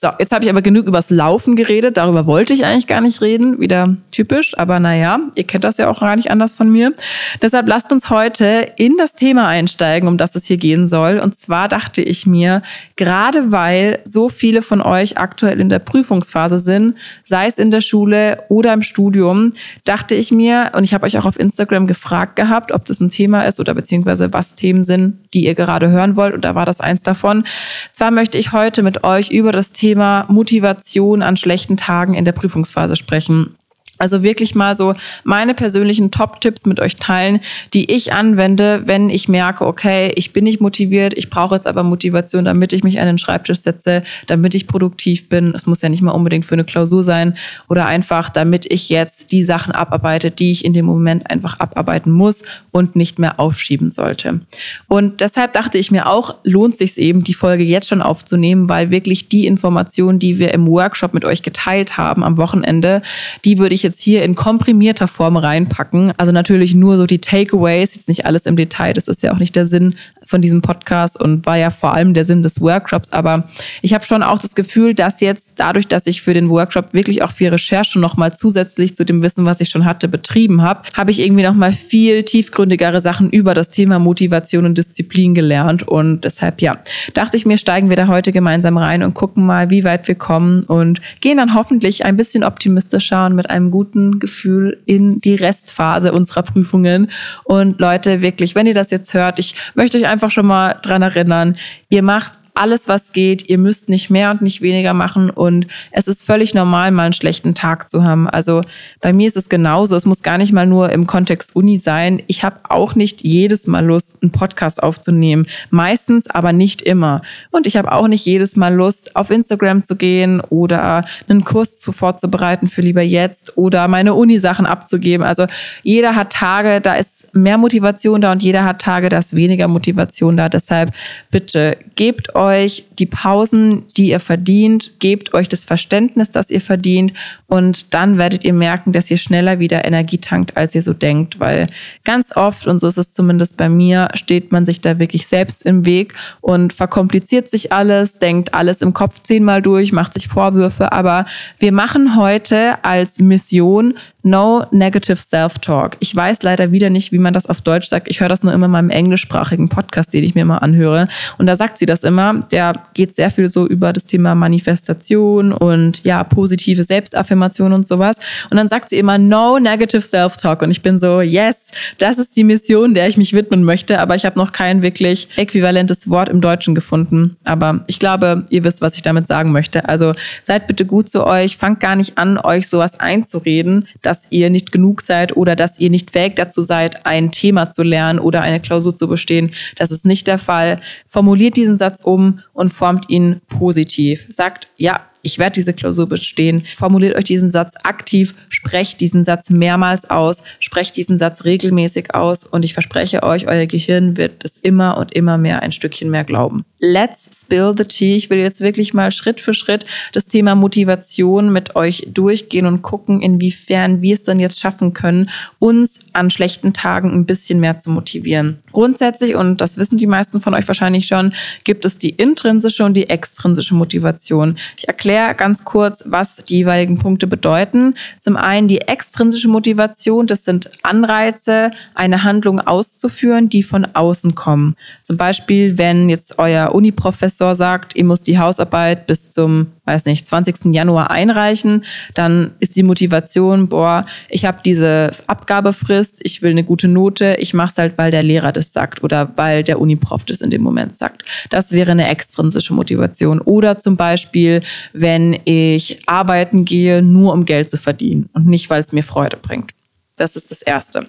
So, 0.00 0.08
jetzt 0.18 0.30
habe 0.30 0.44
ich 0.44 0.50
aber 0.50 0.62
genug 0.62 0.86
übers 0.86 1.10
Laufen 1.10 1.56
geredet. 1.56 1.96
Darüber 1.96 2.24
wollte 2.24 2.54
ich 2.54 2.64
eigentlich 2.64 2.86
gar 2.86 3.00
nicht 3.00 3.20
reden. 3.20 3.58
Wieder 3.58 3.96
typisch. 4.12 4.56
Aber 4.56 4.78
naja, 4.78 5.18
ihr 5.34 5.44
kennt 5.44 5.64
das 5.64 5.78
ja 5.78 5.90
auch 5.90 6.00
gar 6.00 6.14
nicht 6.16 6.30
anders 6.30 6.52
von 6.52 6.70
mir. 6.70 6.94
Deshalb 7.42 7.68
lasst 7.68 7.92
uns 7.92 8.08
heute 8.08 8.70
in 8.76 8.96
das 8.96 9.14
Thema 9.14 9.48
einsteigen, 9.48 10.08
um 10.08 10.16
das 10.16 10.36
es 10.36 10.46
hier 10.46 10.58
gehen 10.58 10.86
soll. 10.86 11.18
Und 11.18 11.38
zwar 11.38 11.68
dachte 11.68 12.02
ich 12.02 12.24
mir, 12.24 12.62
gerade 12.96 13.50
weil 13.52 13.98
so 14.04 14.28
viele 14.28 14.62
von 14.62 14.80
euch 14.80 15.18
aktuell 15.18 15.60
in 15.60 15.68
der 15.68 15.80
Prüfungsphase 15.80 16.58
sind, 16.60 16.96
sei 17.22 17.46
es 17.46 17.58
in 17.58 17.70
der 17.70 17.80
Schule 17.80 18.44
oder 18.48 18.72
im 18.72 18.82
Studium, 18.82 19.52
dachte 19.84 20.14
ich 20.14 20.30
mir, 20.30 20.70
und 20.74 20.84
ich 20.84 20.94
habe 20.94 21.04
euch 21.04 21.18
auch 21.18 21.26
auf 21.26 21.38
Instagram 21.38 21.86
gefragt 21.86 22.36
gehabt, 22.36 22.72
ob 22.72 22.84
das 22.84 23.00
ein 23.00 23.10
Thema 23.20 23.42
ist 23.42 23.60
oder 23.60 23.74
beziehungsweise 23.74 24.32
was 24.32 24.54
Themen 24.54 24.82
sind, 24.82 25.18
die 25.34 25.44
ihr 25.44 25.54
gerade 25.54 25.90
hören 25.90 26.16
wollt. 26.16 26.32
Und 26.32 26.42
da 26.42 26.54
war 26.54 26.64
das 26.64 26.80
eins 26.80 27.02
davon. 27.02 27.44
Zwar 27.92 28.10
möchte 28.10 28.38
ich 28.38 28.52
heute 28.52 28.82
mit 28.82 29.04
euch 29.04 29.30
über 29.30 29.52
das 29.52 29.72
Thema 29.72 30.24
Motivation 30.28 31.20
an 31.20 31.36
schlechten 31.36 31.76
Tagen 31.76 32.14
in 32.14 32.24
der 32.24 32.32
Prüfungsphase 32.32 32.96
sprechen. 32.96 33.56
Also 34.00 34.22
wirklich 34.22 34.54
mal 34.54 34.74
so 34.74 34.94
meine 35.24 35.54
persönlichen 35.54 36.10
Top-Tipps 36.10 36.66
mit 36.66 36.80
euch 36.80 36.96
teilen, 36.96 37.40
die 37.74 37.92
ich 37.92 38.12
anwende, 38.12 38.82
wenn 38.86 39.10
ich 39.10 39.28
merke, 39.28 39.66
okay, 39.66 40.12
ich 40.16 40.32
bin 40.32 40.44
nicht 40.44 40.60
motiviert, 40.60 41.12
ich 41.16 41.30
brauche 41.30 41.54
jetzt 41.54 41.66
aber 41.66 41.82
Motivation, 41.82 42.44
damit 42.44 42.72
ich 42.72 42.82
mich 42.82 42.98
an 42.98 43.06
den 43.06 43.18
Schreibtisch 43.18 43.58
setze, 43.58 44.02
damit 44.26 44.54
ich 44.54 44.66
produktiv 44.66 45.28
bin. 45.28 45.52
Es 45.54 45.66
muss 45.66 45.82
ja 45.82 45.88
nicht 45.88 46.02
mal 46.02 46.12
unbedingt 46.12 46.44
für 46.44 46.54
eine 46.54 46.64
Klausur 46.64 47.02
sein 47.02 47.34
oder 47.68 47.86
einfach, 47.86 48.30
damit 48.30 48.66
ich 48.70 48.88
jetzt 48.88 49.32
die 49.32 49.44
Sachen 49.44 49.72
abarbeite, 49.72 50.30
die 50.30 50.50
ich 50.50 50.64
in 50.64 50.72
dem 50.72 50.86
Moment 50.86 51.30
einfach 51.30 51.60
abarbeiten 51.60 52.10
muss 52.10 52.42
und 52.70 52.96
nicht 52.96 53.18
mehr 53.18 53.38
aufschieben 53.38 53.90
sollte. 53.90 54.40
Und 54.88 55.20
deshalb 55.20 55.52
dachte 55.52 55.76
ich 55.78 55.90
mir 55.90 56.06
auch, 56.06 56.36
lohnt 56.44 56.76
sich 56.76 56.96
eben, 56.96 57.22
die 57.22 57.34
Folge 57.34 57.62
jetzt 57.62 57.88
schon 57.88 58.02
aufzunehmen, 58.02 58.68
weil 58.68 58.90
wirklich 58.90 59.28
die 59.28 59.46
Informationen, 59.46 60.18
die 60.18 60.38
wir 60.38 60.54
im 60.54 60.66
Workshop 60.66 61.12
mit 61.12 61.24
euch 61.24 61.42
geteilt 61.42 61.98
haben 61.98 62.24
am 62.24 62.36
Wochenende, 62.36 63.02
die 63.44 63.58
würde 63.58 63.74
ich 63.74 63.82
jetzt 63.82 63.89
jetzt 63.90 64.00
hier 64.00 64.22
in 64.22 64.34
komprimierter 64.34 65.08
Form 65.08 65.36
reinpacken. 65.36 66.12
Also 66.16 66.32
natürlich 66.32 66.74
nur 66.74 66.96
so 66.96 67.06
die 67.06 67.18
Takeaways, 67.18 67.96
jetzt 67.96 68.08
nicht 68.08 68.24
alles 68.24 68.46
im 68.46 68.56
Detail. 68.56 68.92
Das 68.92 69.08
ist 69.08 69.22
ja 69.22 69.32
auch 69.32 69.38
nicht 69.38 69.56
der 69.56 69.66
Sinn 69.66 69.96
von 70.22 70.40
diesem 70.40 70.62
Podcast 70.62 71.20
und 71.20 71.44
war 71.44 71.56
ja 71.56 71.70
vor 71.70 71.94
allem 71.94 72.14
der 72.14 72.24
Sinn 72.24 72.42
des 72.42 72.60
Workshops. 72.60 73.12
Aber 73.12 73.48
ich 73.82 73.92
habe 73.92 74.04
schon 74.04 74.22
auch 74.22 74.38
das 74.38 74.54
Gefühl, 74.54 74.94
dass 74.94 75.20
jetzt 75.20 75.52
dadurch, 75.56 75.88
dass 75.88 76.06
ich 76.06 76.22
für 76.22 76.34
den 76.34 76.48
Workshop 76.48 76.94
wirklich 76.94 77.22
auch 77.22 77.32
viel 77.32 77.48
Recherche 77.48 77.98
nochmal 77.98 78.34
zusätzlich 78.34 78.94
zu 78.94 79.04
dem 79.04 79.22
Wissen, 79.22 79.44
was 79.44 79.60
ich 79.60 79.68
schon 79.68 79.84
hatte, 79.84 80.08
betrieben 80.08 80.62
habe, 80.62 80.82
habe 80.94 81.10
ich 81.10 81.20
irgendwie 81.20 81.42
nochmal 81.42 81.72
viel 81.72 82.22
tiefgründigere 82.22 83.00
Sachen 83.00 83.30
über 83.30 83.54
das 83.54 83.70
Thema 83.70 83.98
Motivation 83.98 84.66
und 84.66 84.78
Disziplin 84.78 85.34
gelernt. 85.34 85.86
Und 85.86 86.24
deshalb, 86.24 86.62
ja, 86.62 86.78
dachte 87.14 87.36
ich 87.36 87.44
mir, 87.44 87.58
steigen 87.58 87.90
wir 87.90 87.96
da 87.96 88.06
heute 88.06 88.30
gemeinsam 88.30 88.76
rein 88.76 89.02
und 89.02 89.14
gucken 89.14 89.44
mal, 89.44 89.70
wie 89.70 89.82
weit 89.82 90.06
wir 90.06 90.14
kommen 90.14 90.62
und 90.62 91.00
gehen 91.20 91.38
dann 91.38 91.54
hoffentlich 91.54 92.04
ein 92.04 92.16
bisschen 92.16 92.44
optimistischer 92.44 93.26
und 93.26 93.34
mit 93.34 93.50
einem 93.50 93.70
guten 93.70 93.79
guten 93.80 94.18
Gefühl 94.18 94.76
in 94.84 95.22
die 95.22 95.36
Restphase 95.36 96.12
unserer 96.12 96.42
Prüfungen. 96.42 97.10
Und 97.44 97.80
Leute, 97.80 98.20
wirklich, 98.20 98.54
wenn 98.54 98.66
ihr 98.66 98.74
das 98.74 98.90
jetzt 98.90 99.14
hört, 99.14 99.38
ich 99.38 99.54
möchte 99.74 99.96
euch 99.96 100.06
einfach 100.06 100.30
schon 100.30 100.44
mal 100.44 100.74
dran 100.82 101.00
erinnern, 101.00 101.56
ihr 101.88 102.02
macht 102.02 102.34
alles, 102.60 102.88
was 102.88 103.12
geht. 103.12 103.48
Ihr 103.48 103.56
müsst 103.56 103.88
nicht 103.88 104.10
mehr 104.10 104.30
und 104.30 104.42
nicht 104.42 104.60
weniger 104.60 104.92
machen. 104.92 105.30
Und 105.30 105.66
es 105.92 106.06
ist 106.06 106.24
völlig 106.24 106.52
normal, 106.52 106.90
mal 106.90 107.04
einen 107.04 107.12
schlechten 107.14 107.54
Tag 107.54 107.88
zu 107.88 108.04
haben. 108.04 108.28
Also 108.28 108.62
bei 109.00 109.14
mir 109.14 109.26
ist 109.26 109.36
es 109.36 109.48
genauso. 109.48 109.96
Es 109.96 110.04
muss 110.04 110.22
gar 110.22 110.36
nicht 110.36 110.52
mal 110.52 110.66
nur 110.66 110.90
im 110.90 111.06
Kontext 111.06 111.56
Uni 111.56 111.78
sein. 111.78 112.22
Ich 112.26 112.44
habe 112.44 112.56
auch 112.68 112.94
nicht 112.94 113.22
jedes 113.22 113.66
Mal 113.66 113.84
Lust, 113.84 114.18
einen 114.20 114.30
Podcast 114.30 114.82
aufzunehmen. 114.82 115.46
Meistens, 115.70 116.28
aber 116.28 116.52
nicht 116.52 116.82
immer. 116.82 117.22
Und 117.50 117.66
ich 117.66 117.78
habe 117.78 117.92
auch 117.92 118.08
nicht 118.08 118.26
jedes 118.26 118.56
Mal 118.56 118.74
Lust, 118.74 119.16
auf 119.16 119.30
Instagram 119.30 119.82
zu 119.82 119.96
gehen 119.96 120.40
oder 120.40 121.04
einen 121.28 121.44
Kurs 121.44 121.80
zu 121.80 121.92
vorzubereiten 121.92 122.66
für 122.66 122.82
lieber 122.82 123.02
jetzt 123.02 123.56
oder 123.56 123.88
meine 123.88 124.12
Uni-Sachen 124.12 124.66
abzugeben. 124.66 125.26
Also 125.26 125.46
jeder 125.82 126.14
hat 126.14 126.30
Tage, 126.30 126.82
da 126.82 126.94
ist 126.94 127.34
mehr 127.34 127.56
Motivation 127.56 128.20
da 128.20 128.32
und 128.32 128.42
jeder 128.42 128.64
hat 128.64 128.82
Tage, 128.82 129.08
da 129.08 129.18
ist 129.18 129.34
weniger 129.34 129.66
Motivation 129.66 130.36
da. 130.36 130.50
Deshalb 130.50 130.92
bitte 131.30 131.78
gebt 131.94 132.34
euch 132.34 132.49
euch 132.50 132.84
die 132.98 133.06
Pausen, 133.06 133.84
die 133.96 134.08
ihr 134.08 134.20
verdient, 134.20 134.98
gebt 134.98 135.34
euch 135.34 135.48
das 135.48 135.64
Verständnis, 135.64 136.30
das 136.30 136.50
ihr 136.50 136.60
verdient 136.60 137.12
und 137.46 137.94
dann 137.94 138.18
werdet 138.18 138.44
ihr 138.44 138.52
merken, 138.52 138.92
dass 138.92 139.10
ihr 139.10 139.18
schneller 139.18 139.58
wieder 139.58 139.84
Energie 139.84 140.18
tankt, 140.18 140.56
als 140.56 140.74
ihr 140.74 140.82
so 140.82 140.92
denkt, 140.92 141.40
weil 141.40 141.66
ganz 142.04 142.36
oft, 142.36 142.66
und 142.66 142.78
so 142.78 142.86
ist 142.86 142.98
es 142.98 143.12
zumindest 143.12 143.56
bei 143.56 143.68
mir, 143.68 144.08
steht 144.14 144.52
man 144.52 144.66
sich 144.66 144.80
da 144.80 144.98
wirklich 144.98 145.26
selbst 145.26 145.64
im 145.64 145.84
Weg 145.84 146.14
und 146.40 146.72
verkompliziert 146.72 147.48
sich 147.48 147.72
alles, 147.72 148.18
denkt 148.18 148.54
alles 148.54 148.82
im 148.82 148.92
Kopf 148.92 149.22
zehnmal 149.22 149.62
durch, 149.62 149.92
macht 149.92 150.14
sich 150.14 150.28
Vorwürfe, 150.28 150.92
aber 150.92 151.24
wir 151.58 151.72
machen 151.72 152.16
heute 152.16 152.84
als 152.84 153.20
Mission 153.20 153.94
No 154.22 154.66
Negative 154.70 155.16
Self-Talk. 155.16 155.96
Ich 156.00 156.14
weiß 156.14 156.42
leider 156.42 156.72
wieder 156.72 156.90
nicht, 156.90 157.12
wie 157.12 157.18
man 157.18 157.32
das 157.32 157.46
auf 157.46 157.62
Deutsch 157.62 157.88
sagt. 157.88 158.08
Ich 158.08 158.20
höre 158.20 158.28
das 158.28 158.42
nur 158.42 158.52
immer 158.52 158.66
in 158.66 158.72
meinem 158.72 158.90
englischsprachigen 158.90 159.68
Podcast, 159.68 160.12
den 160.12 160.24
ich 160.24 160.34
mir 160.34 160.44
mal 160.44 160.58
anhöre. 160.58 161.08
Und 161.38 161.46
da 161.46 161.56
sagt 161.56 161.78
sie 161.78 161.86
das 161.86 162.02
immer. 162.02 162.39
Der 162.50 162.72
geht 162.94 163.14
sehr 163.14 163.30
viel 163.30 163.48
so 163.48 163.66
über 163.66 163.92
das 163.92 164.04
Thema 164.04 164.34
Manifestation 164.34 165.52
und 165.52 166.04
ja, 166.04 166.24
positive 166.24 166.84
Selbstaffirmation 166.84 167.72
und 167.72 167.86
sowas. 167.86 168.16
Und 168.50 168.56
dann 168.56 168.68
sagt 168.68 168.90
sie 168.90 168.98
immer 168.98 169.18
No 169.18 169.58
Negative 169.58 170.02
Self-Talk. 170.02 170.62
Und 170.62 170.70
ich 170.70 170.82
bin 170.82 170.98
so, 170.98 171.20
yes, 171.20 171.68
das 171.98 172.18
ist 172.18 172.36
die 172.36 172.44
Mission, 172.44 172.94
der 172.94 173.08
ich 173.08 173.16
mich 173.16 173.32
widmen 173.32 173.64
möchte. 173.64 174.00
Aber 174.00 174.14
ich 174.14 174.24
habe 174.24 174.38
noch 174.38 174.52
kein 174.52 174.82
wirklich 174.82 175.28
äquivalentes 175.36 176.10
Wort 176.10 176.28
im 176.28 176.40
Deutschen 176.40 176.74
gefunden. 176.74 177.36
Aber 177.44 177.84
ich 177.86 177.98
glaube, 177.98 178.44
ihr 178.50 178.64
wisst, 178.64 178.80
was 178.80 178.96
ich 178.96 179.02
damit 179.02 179.26
sagen 179.26 179.52
möchte. 179.52 179.88
Also 179.88 180.14
seid 180.42 180.66
bitte 180.66 180.84
gut 180.84 181.08
zu 181.08 181.26
euch. 181.26 181.56
Fangt 181.56 181.80
gar 181.80 181.96
nicht 181.96 182.18
an, 182.18 182.38
euch 182.38 182.68
sowas 182.68 182.98
einzureden 182.98 183.86
dass 184.02 184.26
ihr 184.30 184.50
nicht 184.50 184.72
genug 184.72 185.00
seid 185.02 185.36
oder 185.36 185.56
dass 185.56 185.78
ihr 185.78 185.90
nicht 185.90 186.10
fähig 186.10 186.36
dazu 186.36 186.62
seid, 186.62 187.06
ein 187.06 187.30
Thema 187.30 187.70
zu 187.70 187.82
lernen 187.82 188.18
oder 188.18 188.42
eine 188.42 188.60
Klausur 188.60 188.94
zu 188.94 189.08
bestehen. 189.08 189.50
Das 189.76 189.90
ist 189.90 190.04
nicht 190.04 190.26
der 190.26 190.38
Fall. 190.38 190.80
Formuliert 191.06 191.56
diesen 191.56 191.76
Satz 191.76 192.00
um 192.02 192.19
und 192.52 192.70
formt 192.70 193.08
ihn 193.10 193.40
positiv. 193.48 194.26
Sagt, 194.28 194.68
ja, 194.76 195.09
ich 195.22 195.38
werde 195.38 195.54
diese 195.54 195.72
Klausur 195.72 196.08
bestehen. 196.08 196.64
Formuliert 196.76 197.16
euch 197.16 197.24
diesen 197.24 197.50
Satz 197.50 197.74
aktiv, 197.82 198.34
sprecht 198.48 199.00
diesen 199.00 199.24
Satz 199.24 199.50
mehrmals 199.50 200.08
aus, 200.08 200.42
sprecht 200.58 200.96
diesen 200.96 201.18
Satz 201.18 201.44
regelmäßig 201.44 202.14
aus 202.14 202.44
und 202.44 202.64
ich 202.64 202.72
verspreche 202.72 203.22
euch, 203.22 203.46
euer 203.48 203.66
Gehirn 203.66 204.16
wird 204.16 204.44
es 204.44 204.56
immer 204.56 204.96
und 204.96 205.12
immer 205.12 205.38
mehr 205.38 205.62
ein 205.62 205.72
Stückchen 205.72 206.10
mehr 206.10 206.24
glauben. 206.24 206.64
Let's 206.78 207.28
spill 207.42 207.74
the 207.76 207.84
tea. 207.84 208.16
Ich 208.16 208.30
will 208.30 208.38
jetzt 208.38 208.60
wirklich 208.60 208.94
mal 208.94 209.12
Schritt 209.12 209.40
für 209.40 209.52
Schritt 209.52 209.84
das 210.12 210.26
Thema 210.26 210.54
Motivation 210.54 211.52
mit 211.52 211.76
euch 211.76 212.06
durchgehen 212.12 212.66
und 212.66 212.82
gucken, 212.82 213.20
inwiefern 213.20 214.00
wir 214.00 214.14
es 214.14 214.24
dann 214.24 214.40
jetzt 214.40 214.60
schaffen 214.60 214.94
können, 214.94 215.28
uns 215.58 215.98
an 216.14 216.30
schlechten 216.30 216.72
Tagen 216.72 217.12
ein 217.12 217.26
bisschen 217.26 217.60
mehr 217.60 217.76
zu 217.76 217.90
motivieren. 217.90 218.58
Grundsätzlich, 218.72 219.34
und 219.34 219.60
das 219.60 219.76
wissen 219.76 219.98
die 219.98 220.06
meisten 220.06 220.40
von 220.40 220.54
euch 220.54 220.66
wahrscheinlich 220.66 221.06
schon, 221.06 221.32
gibt 221.64 221.84
es 221.84 221.98
die 221.98 222.10
intrinsische 222.10 222.84
und 222.84 222.94
die 222.94 223.10
extrinsische 223.10 223.74
Motivation. 223.74 224.56
Ich 224.78 224.88
erkläre 224.88 225.09
erkläre 225.10 225.34
ganz 225.34 225.64
kurz, 225.64 226.04
was 226.06 226.36
die 226.36 226.58
jeweiligen 226.58 226.98
Punkte 226.98 227.26
bedeuten. 227.26 227.94
Zum 228.20 228.36
einen 228.36 228.68
die 228.68 228.82
extrinsische 228.82 229.48
Motivation, 229.48 230.26
das 230.26 230.44
sind 230.44 230.70
Anreize, 230.82 231.70
eine 231.94 232.22
Handlung 232.22 232.60
auszuführen, 232.60 233.48
die 233.48 233.62
von 233.62 233.86
außen 233.92 234.34
kommen. 234.34 234.76
Zum 235.02 235.16
Beispiel, 235.16 235.78
wenn 235.78 236.08
jetzt 236.08 236.38
euer 236.38 236.72
Uniprofessor 236.74 237.54
sagt, 237.54 237.96
ihr 237.96 238.04
müsst 238.04 238.26
die 238.26 238.38
Hausarbeit 238.38 239.06
bis 239.06 239.30
zum 239.30 239.68
weiß 239.90 240.04
nicht, 240.06 240.26
20. 240.26 240.72
Januar 240.72 241.10
einreichen, 241.10 241.84
dann 242.14 242.52
ist 242.60 242.76
die 242.76 242.82
Motivation, 242.82 243.68
boah, 243.68 244.06
ich 244.28 244.44
habe 244.44 244.58
diese 244.64 245.10
Abgabefrist, 245.26 246.20
ich 246.22 246.42
will 246.42 246.52
eine 246.52 246.64
gute 246.64 246.88
Note, 246.88 247.36
ich 247.38 247.54
mache 247.54 247.72
es 247.72 247.78
halt, 247.78 247.98
weil 247.98 248.10
der 248.10 248.22
Lehrer 248.22 248.52
das 248.52 248.72
sagt 248.72 249.02
oder 249.02 249.32
weil 249.36 249.64
der 249.64 249.80
Uniprof 249.80 250.24
das 250.24 250.40
in 250.40 250.50
dem 250.50 250.62
Moment 250.62 250.96
sagt. 250.96 251.24
Das 251.50 251.72
wäre 251.72 251.90
eine 251.90 252.08
extrinsische 252.08 252.72
Motivation. 252.72 253.40
Oder 253.40 253.78
zum 253.78 253.96
Beispiel, 253.96 254.60
wenn 255.00 255.38
ich 255.44 256.02
arbeiten 256.06 256.64
gehe, 256.64 257.02
nur 257.02 257.32
um 257.32 257.44
Geld 257.44 257.70
zu 257.70 257.76
verdienen 257.76 258.28
und 258.32 258.46
nicht, 258.46 258.70
weil 258.70 258.80
es 258.80 258.92
mir 258.92 259.02
Freude 259.02 259.36
bringt. 259.36 259.72
Das 260.16 260.36
ist 260.36 260.50
das 260.50 260.60
Erste. 260.60 261.06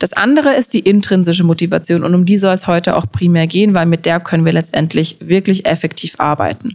Das 0.00 0.14
andere 0.14 0.54
ist 0.54 0.72
die 0.72 0.80
intrinsische 0.80 1.44
Motivation 1.44 2.02
und 2.02 2.14
um 2.14 2.24
die 2.24 2.38
soll 2.38 2.54
es 2.54 2.66
heute 2.66 2.96
auch 2.96 3.04
primär 3.10 3.46
gehen, 3.46 3.74
weil 3.74 3.84
mit 3.84 4.06
der 4.06 4.20
können 4.20 4.46
wir 4.46 4.52
letztendlich 4.52 5.18
wirklich 5.20 5.66
effektiv 5.66 6.14
arbeiten. 6.18 6.74